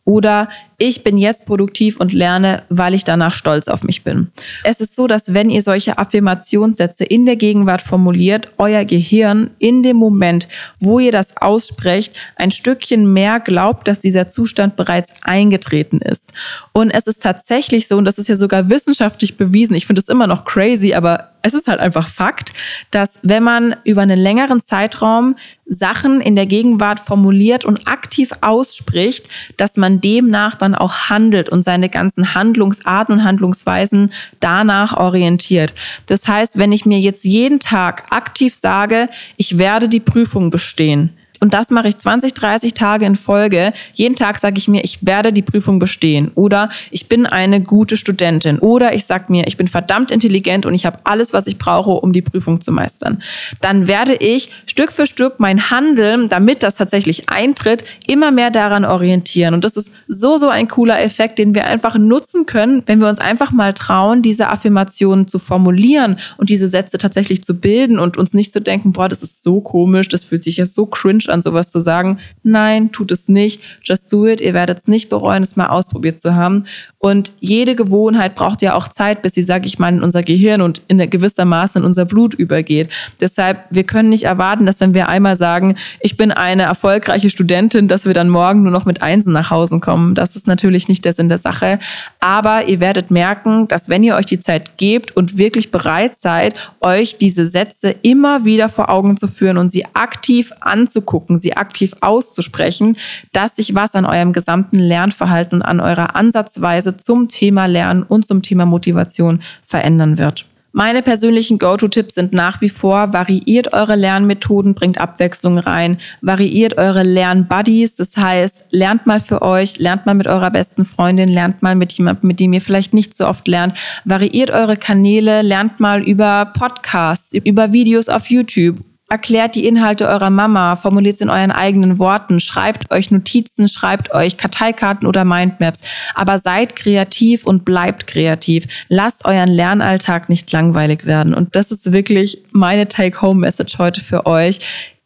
Oder 0.06 0.50
ich 0.80 1.04
bin 1.04 1.18
jetzt 1.18 1.46
produktiv 1.46 1.98
und 2.00 2.14
lerne, 2.14 2.64
weil 2.70 2.94
ich 2.94 3.04
danach 3.04 3.34
stolz 3.34 3.68
auf 3.68 3.84
mich 3.84 4.04
bin. 4.04 4.32
Es 4.64 4.80
ist 4.80 4.96
so, 4.96 5.08
dass 5.08 5.34
wenn 5.34 5.50
ihr 5.50 5.62
solche 5.62 5.98
Affirmationssätze 5.98 7.04
in 7.04 7.26
der 7.26 7.36
Gegenwart 7.36 7.82
formuliert, 7.82 8.48
euer 8.58 8.86
Gehirn 8.86 9.52
in 9.60 9.84
dem 9.84 9.98
Moment, 9.98 10.48
wo 10.80 11.00
ihr 11.00 11.12
das 11.12 11.36
aussprecht, 11.38 12.16
ein 12.38 12.50
Stückchen 12.50 13.12
mehr 13.12 13.42
glaubt, 13.42 13.90
dass 13.90 14.00
dieser 14.00 14.28
Zustand 14.28 14.78
bereits 14.78 15.10
eingetreten 15.22 16.00
ist. 16.00 16.32
Und 16.72 16.92
es 16.92 17.08
ist 17.08 17.22
tatsächlich 17.22 17.88
so, 17.88 17.98
und 17.98 18.06
das 18.06 18.18
ist 18.18 18.30
ja 18.30 18.38
sogar 18.38 18.70
wissenschaftlich 18.70 19.36
bewiesen, 19.36 19.76
ich 19.76 19.86
finde 19.86 20.00
es 20.00 20.08
immer 20.08 20.28
noch 20.28 20.46
crazy, 20.46 20.94
aber 20.94 21.32
es 21.42 21.54
ist 21.54 21.68
halt 21.68 21.80
einfach 21.80 22.08
Fakt, 22.08 22.52
dass 22.92 23.20
wenn 23.22 23.44
man 23.44 23.76
über 23.84 24.02
einen 24.02 24.20
längeren 24.20 24.62
Zeitraum 24.62 25.36
Sachen 25.66 26.20
in 26.20 26.36
der 26.36 26.48
Gegenwart 26.48 27.00
formuliert 27.00 27.64
und 27.64 27.88
aktiv 27.88 28.32
ausspricht, 28.42 29.30
dass 29.56 29.78
man 29.78 30.02
demnach 30.02 30.56
dann 30.56 30.69
auch 30.76 31.10
handelt 31.10 31.50
und 31.50 31.64
seine 31.64 31.90
ganzen 31.90 32.34
Handlungsarten 32.34 33.16
und 33.16 33.24
Handlungsweisen 33.24 34.12
danach 34.40 34.98
orientiert. 34.98 35.74
Das 36.08 36.28
heißt, 36.28 36.58
wenn 36.58 36.72
ich 36.72 36.86
mir 36.86 37.00
jetzt 37.00 37.26
jeden 37.26 37.60
Tag 37.60 38.06
aktiv 38.12 38.54
sage, 38.56 39.08
ich 39.38 39.58
werde 39.58 39.90
die 39.90 40.00
Prüfung 40.00 40.50
bestehen, 40.50 41.19
Und 41.40 41.54
das 41.54 41.70
mache 41.70 41.88
ich 41.88 41.98
20, 41.98 42.34
30 42.34 42.74
Tage 42.74 43.06
in 43.06 43.16
Folge. 43.16 43.74
Jeden 43.94 44.16
Tag 44.16 44.40
sage 44.40 44.58
ich 44.58 44.68
mir, 44.68 44.84
ich 44.84 45.06
werde 45.06 45.32
die 45.32 45.42
Prüfung 45.42 45.80
bestehen. 45.80 46.32
Oder 46.36 46.70
ich 46.92 47.08
bin 47.08 47.26
eine 47.26 47.62
gute 47.62 47.98
Studentin. 47.98 48.60
Oder 48.60 48.94
ich 48.94 49.06
sage 49.06 49.26
mir, 49.30 49.48
ich 49.48 49.58
bin 49.58 49.68
verdammt 49.68 50.12
intelligent 50.12 50.66
und 50.66 50.74
ich 50.74 50.86
habe 50.86 51.00
alles, 51.06 51.34
was 51.34 51.48
ich 51.48 51.58
brauche, 51.58 51.92
um 51.92 52.14
die 52.14 52.22
Prüfung 52.22 52.62
zu 52.62 52.72
meistern. 52.72 53.22
Dann 53.62 53.88
werde 53.88 54.16
ich 54.16 54.52
Stück 54.66 54.92
für 54.92 55.08
Stück 55.08 55.40
mein 55.40 55.72
Handeln, 55.72 56.30
damit 56.30 56.64
das 56.64 56.76
tatsächlich 56.76 57.30
eintritt, 57.30 57.84
immer 58.08 58.32
mehr 58.32 58.52
daran 58.52 58.86
orientieren. 58.86 59.54
Und 59.54 59.64
das 59.64 59.78
ist 59.78 59.92
so, 60.08 60.38
so 60.38 60.50
ein 60.50 60.68
cooler 60.68 61.02
Effekt, 61.02 61.40
den 61.40 61.56
wir 61.56 61.66
einfach 61.66 61.98
nutzen 61.98 62.46
können, 62.46 62.84
wenn 62.86 63.00
wir 63.00 63.08
uns 63.08 63.20
einfach 63.20 63.52
mal 63.52 63.74
trauen, 63.74 64.22
diese 64.22 64.50
Affirmationen 64.50 65.28
zu 65.28 65.40
formulieren 65.40 66.18
und 66.38 66.50
diese 66.50 66.68
Sätze 66.68 66.98
tatsächlich 66.98 67.44
zu 67.44 67.60
bilden 67.60 68.00
und 68.00 68.18
uns 68.18 68.34
nicht 68.34 68.52
zu 68.52 68.62
denken, 68.62 68.92
boah, 68.92 69.08
das 69.08 69.24
ist 69.24 69.44
so 69.44 69.62
komisch, 69.62 70.08
das 70.08 70.26
fühlt 70.26 70.44
sich 70.44 70.58
ja 70.58 70.66
so 70.66 70.86
cringe 70.86 71.29
an, 71.30 71.42
sowas 71.42 71.72
zu 71.72 71.80
sagen. 71.80 72.20
Nein, 72.44 72.92
tut 72.92 73.12
es 73.12 73.28
nicht. 73.28 73.62
Just 73.84 74.12
do 74.12 74.28
it. 74.28 74.42
Ihr 74.42 74.54
werdet 74.54 74.80
es 74.80 74.88
nicht 74.88 75.10
bereuen, 75.10 75.44
es 75.44 75.56
mal 75.56 75.68
ausprobiert 75.68 76.20
zu 76.20 76.36
haben. 76.36 76.66
Und 76.98 77.32
jede 77.40 77.76
Gewohnheit 77.76 78.36
braucht 78.36 78.62
ja 78.62 78.76
auch 78.76 78.88
Zeit, 78.88 79.22
bis 79.22 79.34
sie, 79.34 79.44
sage 79.44 79.68
ich 79.68 79.80
mal, 79.80 79.94
in 79.94 80.04
unser 80.04 80.22
Gehirn 80.22 80.62
und 80.62 80.82
in 80.88 80.98
gewisser 81.10 81.46
Maße 81.46 81.80
in 81.80 81.86
unser 81.86 82.06
Blut 82.06 82.34
übergeht. 82.34 82.90
Deshalb, 83.22 83.64
wir 83.70 83.84
können 83.84 84.10
nicht 84.10 84.24
erwarten, 84.24 84.66
dass 84.66 84.82
wenn 84.82 84.94
wir 84.94 85.08
einmal 85.08 85.36
sagen, 85.36 85.76
ich 86.02 86.18
bin 86.18 86.32
eine 86.32 86.64
erfolgreiche 86.64 87.30
Studentin, 87.30 87.88
dass 87.88 88.06
wir 88.06 88.14
dann 88.14 88.30
morgen 88.30 88.64
nur 88.64 88.72
noch 88.72 88.86
mit 88.86 89.02
Einsen 89.02 89.32
nach 89.32 89.50
Hause 89.50 89.80
kommen. 89.80 90.16
Das 90.16 90.36
ist 90.36 90.48
natürlich 90.48 90.88
nicht 90.88 91.06
der 91.06 91.14
Sinn 91.14 91.30
der 91.30 91.38
Sache. 91.38 91.80
Aber 92.20 92.68
ihr 92.68 92.80
werdet 92.80 93.12
merken, 93.12 93.68
dass 93.68 93.90
wenn 93.90 94.04
ihr 94.04 94.16
euch 94.16 94.26
die 94.26 94.40
Zeit 94.40 94.78
gebt 94.78 95.16
und 95.16 95.38
wirklich 95.38 95.72
bereit 95.72 96.16
seid, 96.16 96.72
euch 96.82 97.18
diese 97.18 97.46
Sätze 97.46 97.96
immer 98.02 98.46
wieder 98.46 98.70
vor 98.70 98.90
Augen 98.90 99.18
zu 99.18 99.28
führen 99.28 99.58
und 99.58 99.72
sie 99.72 99.86
aktiv 99.94 100.52
anzugucken, 100.60 101.19
sie 101.28 101.58
aktiv 101.58 101.94
auszusprechen, 102.02 102.98
dass 103.34 103.56
sich 103.56 103.76
was 103.76 103.96
an 103.96 104.06
eurem 104.06 104.34
gesamten 104.34 104.80
Lernverhalten 104.80 105.62
an 105.62 105.80
eurer 105.80 106.16
Ansatzweise 106.16 106.98
zum 106.98 107.28
Thema 107.28 107.66
Lernen 107.66 108.04
und 108.04 108.26
zum 108.26 108.42
Thema 108.42 108.66
Motivation 108.66 109.42
verändern 109.62 110.18
wird. 110.18 110.46
Meine 110.72 111.02
persönlichen 111.02 111.58
Go-To-Tipps 111.58 112.14
sind 112.14 112.32
nach 112.32 112.62
wie 112.62 112.70
vor, 112.70 113.12
variiert 113.12 113.74
eure 113.74 113.96
Lernmethoden, 113.96 114.76
bringt 114.76 115.02
Abwechslung 115.02 115.58
rein, 115.58 115.98
variiert 116.22 116.78
eure 116.78 117.02
Lernbuddies, 117.02 117.96
das 117.96 118.16
heißt, 118.16 118.68
lernt 118.70 119.08
mal 119.08 119.20
für 119.20 119.42
euch, 119.42 119.80
lernt 119.80 120.06
mal 120.06 120.14
mit 120.14 120.28
eurer 120.28 120.52
besten 120.52 120.86
Freundin, 120.86 121.28
lernt 121.28 121.64
mal 121.64 121.76
mit 121.76 121.92
jemandem, 121.94 122.28
mit 122.28 122.40
dem 122.40 122.54
ihr 122.54 122.62
vielleicht 122.62 122.94
nicht 122.94 123.18
so 123.18 123.28
oft 123.28 123.48
lernt, 123.48 123.74
variiert 124.06 124.52
eure 124.52 124.78
Kanäle, 124.78 125.42
lernt 125.42 125.80
mal 125.80 126.04
über 126.04 126.46
Podcasts, 126.46 127.34
über 127.34 127.74
Videos 127.74 128.08
auf 128.08 128.30
YouTube 128.30 128.78
Erklärt 129.12 129.56
die 129.56 129.66
Inhalte 129.66 130.08
eurer 130.08 130.30
Mama, 130.30 130.76
formuliert 130.76 131.16
es 131.16 131.22
in 131.22 131.32
euren 131.32 131.50
eigenen 131.50 131.98
Worten, 131.98 132.40
schreibt 132.40 132.92
euch 132.92 133.10
Notizen, 133.10 133.68
schreibt 133.68 134.14
euch 134.14 134.38
Karteikarten 134.38 135.08
oder 135.08 135.26
Mindmaps. 135.26 135.82
Aber 136.14 136.38
seid 136.38 136.76
kreativ 136.76 137.44
und 137.44 137.66
bleibt 137.66 138.06
kreativ. 138.06 138.68
Lasst 138.88 139.26
euren 139.26 139.50
Lernalltag 139.50 140.30
nicht 140.30 140.52
langweilig 140.52 141.08
werden. 141.08 141.34
Und 141.34 141.56
das 141.56 141.72
ist 141.72 141.92
wirklich 141.92 142.44
meine 142.52 142.88
Take-Home-Message 142.88 143.80
heute 143.80 144.00
für 144.00 144.28
euch. 144.28 144.60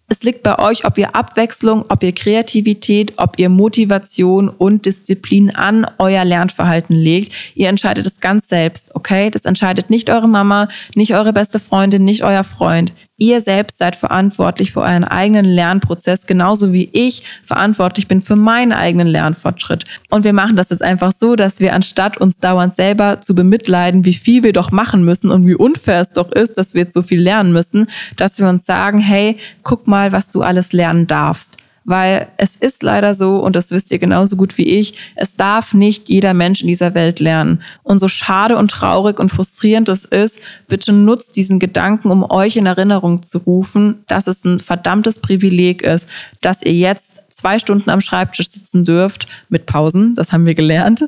Es 0.10 0.22
liegt 0.22 0.44
bei 0.44 0.60
euch, 0.60 0.86
ob 0.86 0.98
ihr 0.98 1.16
Abwechslung, 1.16 1.86
ob 1.90 2.04
ihr 2.04 2.14
Kreativität, 2.14 3.14
ob 3.18 3.40
ihr 3.40 3.50
Motivation 3.50 4.50
und 4.50 4.86
Disziplin 4.86 5.56
an 5.56 5.88
euer 5.98 6.26
Lernverhalten 6.26 6.96
legt. 6.96 7.34
Ihr 7.56 7.70
entscheidet 7.70 8.06
es 8.06 8.20
ganz 8.20 8.48
selbst, 8.48 8.94
okay? 8.96 9.32
Das 9.32 9.46
entscheidet 9.46 9.90
nicht 9.90 10.10
eure 10.10 10.28
Mama, 10.28 10.68
nicht 10.94 11.16
eure 11.16 11.34
beste 11.34 11.58
Freundin, 11.58 12.04
nicht 12.04 12.24
euer 12.24 12.44
Freund. 12.44 12.94
Ihr 13.18 13.42
selbst 13.42 13.78
seid 13.78 13.96
verantwortlich 13.96 14.72
für 14.72 14.82
euren 14.82 15.04
eigenen 15.04 15.46
Lernprozess, 15.46 16.26
genauso 16.26 16.74
wie 16.74 16.90
ich 16.94 17.24
verantwortlich 17.44 18.08
bin 18.08 18.22
für 18.22 18.36
meinen 18.36 18.72
eigenen 18.72 19.08
Lernfortschritt. 19.08 19.86
Und 20.10 20.24
wir 20.24 20.34
machen 20.34 20.56
das 20.56 20.72
jetzt 20.72 20.82
einfach 20.82 21.12
so, 21.16 21.36
dass 21.36 21.60
wir 21.60 21.74
anstatt 21.74 22.18
uns 22.18 22.40
dauernd 22.40 22.76
selber 22.76 23.22
zu 23.22 23.36
bemitleiden, 23.36 24.04
wie 24.04 24.16
viel 24.16 24.42
wir 24.42 24.52
doch 24.52 24.72
machen 24.72 25.06
müssen 25.06 25.30
und 25.30 25.46
wie 25.46 25.54
unfair 25.54 26.02
es 26.02 26.12
doch 26.12 26.32
ist, 26.32 26.58
dass 26.58 26.74
wir 26.74 26.82
jetzt 26.82 26.94
so 26.94 27.04
viel 27.04 27.22
lernen 27.22 27.54
müssen, 27.54 27.88
dass 28.18 28.40
wir 28.40 28.50
uns 28.50 28.66
sagen, 28.66 28.98
hey, 28.98 29.38
guck 29.62 29.88
mal, 29.88 30.12
was 30.12 30.32
du 30.32 30.42
alles 30.42 30.74
lernen 30.74 31.06
darfst 31.06 31.63
weil 31.86 32.28
es 32.38 32.56
ist 32.56 32.84
leider 32.84 33.14
so, 33.14 33.38
und 33.38 33.56
das 33.56 33.72
wisst 33.72 33.92
ihr 33.92 34.00
genauso 34.00 34.36
gut 34.36 34.58
wie 34.58 34.68
ich, 34.68 34.96
es 35.16 35.36
darf 35.36 35.74
nicht 35.74 36.10
jeder 36.10 36.34
Mensch 36.34 36.62
in 36.62 36.68
dieser 36.68 36.94
Welt 36.94 37.20
lernen. 37.20 37.62
Und 37.84 38.00
so 38.00 38.08
schade 38.08 38.58
und 38.58 38.72
traurig 38.72 39.20
und 39.20 39.30
frustrierend 39.30 39.90
es 39.90 40.06
ist, 40.06 40.40
bitte 40.68 40.94
nutzt 40.94 41.36
diesen 41.36 41.60
Gedanken, 41.60 42.12
um 42.12 42.30
euch 42.30 42.56
in 42.56 42.66
Erinnerung 42.66 43.22
zu 43.24 43.38
rufen, 43.40 44.04
dass 44.08 44.28
es 44.28 44.44
ein 44.46 44.60
verdammtes 44.60 45.20
Privileg 45.20 45.82
ist, 45.82 46.08
dass 46.42 46.62
ihr 46.62 46.74
jetzt 46.74 47.24
zwei 47.30 47.60
Stunden 47.60 47.90
am 47.90 48.02
Schreibtisch 48.02 48.50
sitzen 48.50 48.84
dürft, 48.84 49.28
mit 49.50 49.66
Pausen, 49.66 50.14
das 50.16 50.32
haben 50.32 50.46
wir 50.46 50.56
gelernt, 50.56 51.08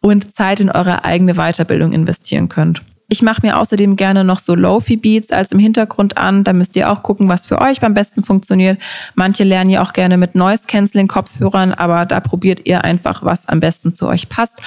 und 0.00 0.34
Zeit 0.34 0.60
in 0.60 0.70
eure 0.70 1.04
eigene 1.04 1.34
Weiterbildung 1.34 1.92
investieren 1.92 2.48
könnt. 2.48 2.82
Ich 3.12 3.20
mache 3.20 3.42
mir 3.42 3.58
außerdem 3.58 3.96
gerne 3.96 4.24
noch 4.24 4.38
so 4.38 4.54
Lofi-Beats 4.54 5.32
als 5.32 5.52
im 5.52 5.58
Hintergrund 5.58 6.16
an. 6.16 6.44
Da 6.44 6.54
müsst 6.54 6.76
ihr 6.76 6.90
auch 6.90 7.02
gucken, 7.02 7.28
was 7.28 7.46
für 7.46 7.60
euch 7.60 7.78
beim 7.78 7.92
besten 7.92 8.22
funktioniert. 8.22 8.80
Manche 9.16 9.44
lernen 9.44 9.68
ja 9.68 9.82
auch 9.82 9.92
gerne 9.92 10.16
mit 10.16 10.34
Noise-Canceling-Kopfhörern, 10.34 11.72
aber 11.74 12.06
da 12.06 12.20
probiert 12.20 12.62
ihr 12.64 12.84
einfach, 12.84 13.22
was 13.22 13.50
am 13.50 13.60
besten 13.60 13.92
zu 13.92 14.06
euch 14.06 14.30
passt. 14.30 14.62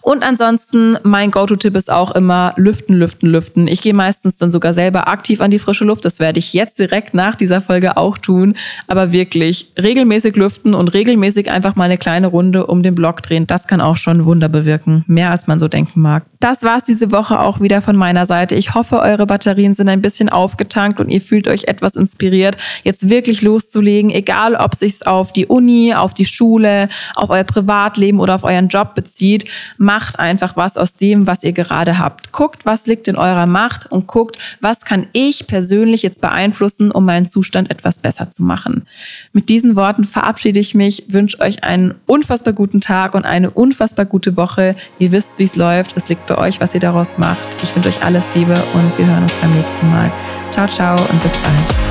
Und 0.00 0.22
ansonsten, 0.22 0.96
mein 1.02 1.30
Go-To-Tipp 1.30 1.76
ist 1.76 1.92
auch 1.92 2.12
immer 2.12 2.54
lüften, 2.56 2.96
lüften, 2.96 3.28
lüften. 3.28 3.68
Ich 3.68 3.82
gehe 3.82 3.92
meistens 3.92 4.38
dann 4.38 4.50
sogar 4.50 4.72
selber 4.72 5.08
aktiv 5.08 5.42
an 5.42 5.50
die 5.50 5.58
frische 5.58 5.84
Luft. 5.84 6.06
Das 6.06 6.20
werde 6.20 6.38
ich 6.38 6.54
jetzt 6.54 6.78
direkt 6.78 7.12
nach 7.12 7.36
dieser 7.36 7.60
Folge 7.60 7.98
auch 7.98 8.16
tun. 8.16 8.54
Aber 8.88 9.12
wirklich 9.12 9.74
regelmäßig 9.78 10.36
lüften 10.36 10.72
und 10.72 10.88
regelmäßig 10.94 11.50
einfach 11.50 11.76
mal 11.76 11.84
eine 11.84 11.98
kleine 11.98 12.28
Runde 12.28 12.64
um 12.64 12.82
den 12.82 12.94
Block 12.94 13.22
drehen. 13.22 13.46
Das 13.46 13.66
kann 13.66 13.82
auch 13.82 13.98
schon 13.98 14.24
Wunder 14.24 14.48
bewirken. 14.48 15.04
Mehr 15.06 15.30
als 15.30 15.46
man 15.48 15.60
so 15.60 15.68
denken 15.68 16.00
mag. 16.00 16.24
Das 16.40 16.62
war's 16.62 16.84
diese 16.84 17.12
Woche 17.12 17.38
auch 17.38 17.60
wieder 17.60 17.82
von 17.82 17.89
meiner 17.96 18.26
Seite. 18.26 18.54
Ich 18.54 18.74
hoffe, 18.74 19.00
eure 19.00 19.26
Batterien 19.26 19.72
sind 19.72 19.88
ein 19.88 20.02
bisschen 20.02 20.28
aufgetankt 20.28 21.00
und 21.00 21.08
ihr 21.08 21.20
fühlt 21.20 21.48
euch 21.48 21.64
etwas 21.64 21.96
inspiriert, 21.96 22.56
jetzt 22.84 23.08
wirklich 23.08 23.42
loszulegen, 23.42 24.10
egal 24.10 24.54
ob 24.54 24.74
sich's 24.74 25.02
auf 25.02 25.32
die 25.32 25.46
Uni, 25.46 25.94
auf 25.94 26.14
die 26.14 26.24
Schule, 26.24 26.88
auf 27.14 27.30
euer 27.30 27.44
Privatleben 27.44 28.20
oder 28.20 28.34
auf 28.34 28.44
euren 28.44 28.68
Job 28.68 28.94
bezieht. 28.94 29.50
Macht 29.78 30.18
einfach 30.18 30.56
was 30.56 30.76
aus 30.76 30.94
dem, 30.94 31.26
was 31.26 31.42
ihr 31.42 31.52
gerade 31.52 31.98
habt. 31.98 32.32
Guckt, 32.32 32.66
was 32.66 32.86
liegt 32.86 33.08
in 33.08 33.16
eurer 33.16 33.46
Macht 33.46 33.90
und 33.90 34.06
guckt, 34.06 34.38
was 34.60 34.84
kann 34.84 35.06
ich 35.12 35.46
persönlich 35.46 36.02
jetzt 36.02 36.20
beeinflussen, 36.20 36.90
um 36.90 37.04
meinen 37.04 37.26
Zustand 37.26 37.70
etwas 37.70 37.98
besser 37.98 38.30
zu 38.30 38.42
machen. 38.42 38.86
Mit 39.32 39.48
diesen 39.48 39.76
Worten 39.76 40.04
verabschiede 40.04 40.60
ich 40.60 40.74
mich, 40.74 41.04
wünsche 41.08 41.40
euch 41.40 41.64
einen 41.64 41.94
unfassbar 42.06 42.52
guten 42.52 42.80
Tag 42.80 43.14
und 43.14 43.24
eine 43.24 43.50
unfassbar 43.50 44.06
gute 44.06 44.36
Woche. 44.36 44.76
Ihr 44.98 45.12
wisst, 45.12 45.38
wie 45.38 45.44
es 45.44 45.56
läuft. 45.56 45.96
Es 45.96 46.08
liegt 46.08 46.26
bei 46.26 46.38
euch, 46.38 46.60
was 46.60 46.74
ihr 46.74 46.80
daraus 46.80 47.18
macht. 47.18 47.38
Ich 47.62 47.74
wünsche 47.84 47.98
euch 47.98 48.04
alles 48.04 48.24
Liebe 48.34 48.52
und 48.74 48.98
wir 48.98 49.06
hören 49.06 49.22
uns 49.22 49.32
beim 49.40 49.54
nächsten 49.54 49.90
Mal. 49.90 50.12
Ciao, 50.50 50.66
ciao 50.66 50.96
und 51.10 51.22
bis 51.22 51.32
bald. 51.38 51.89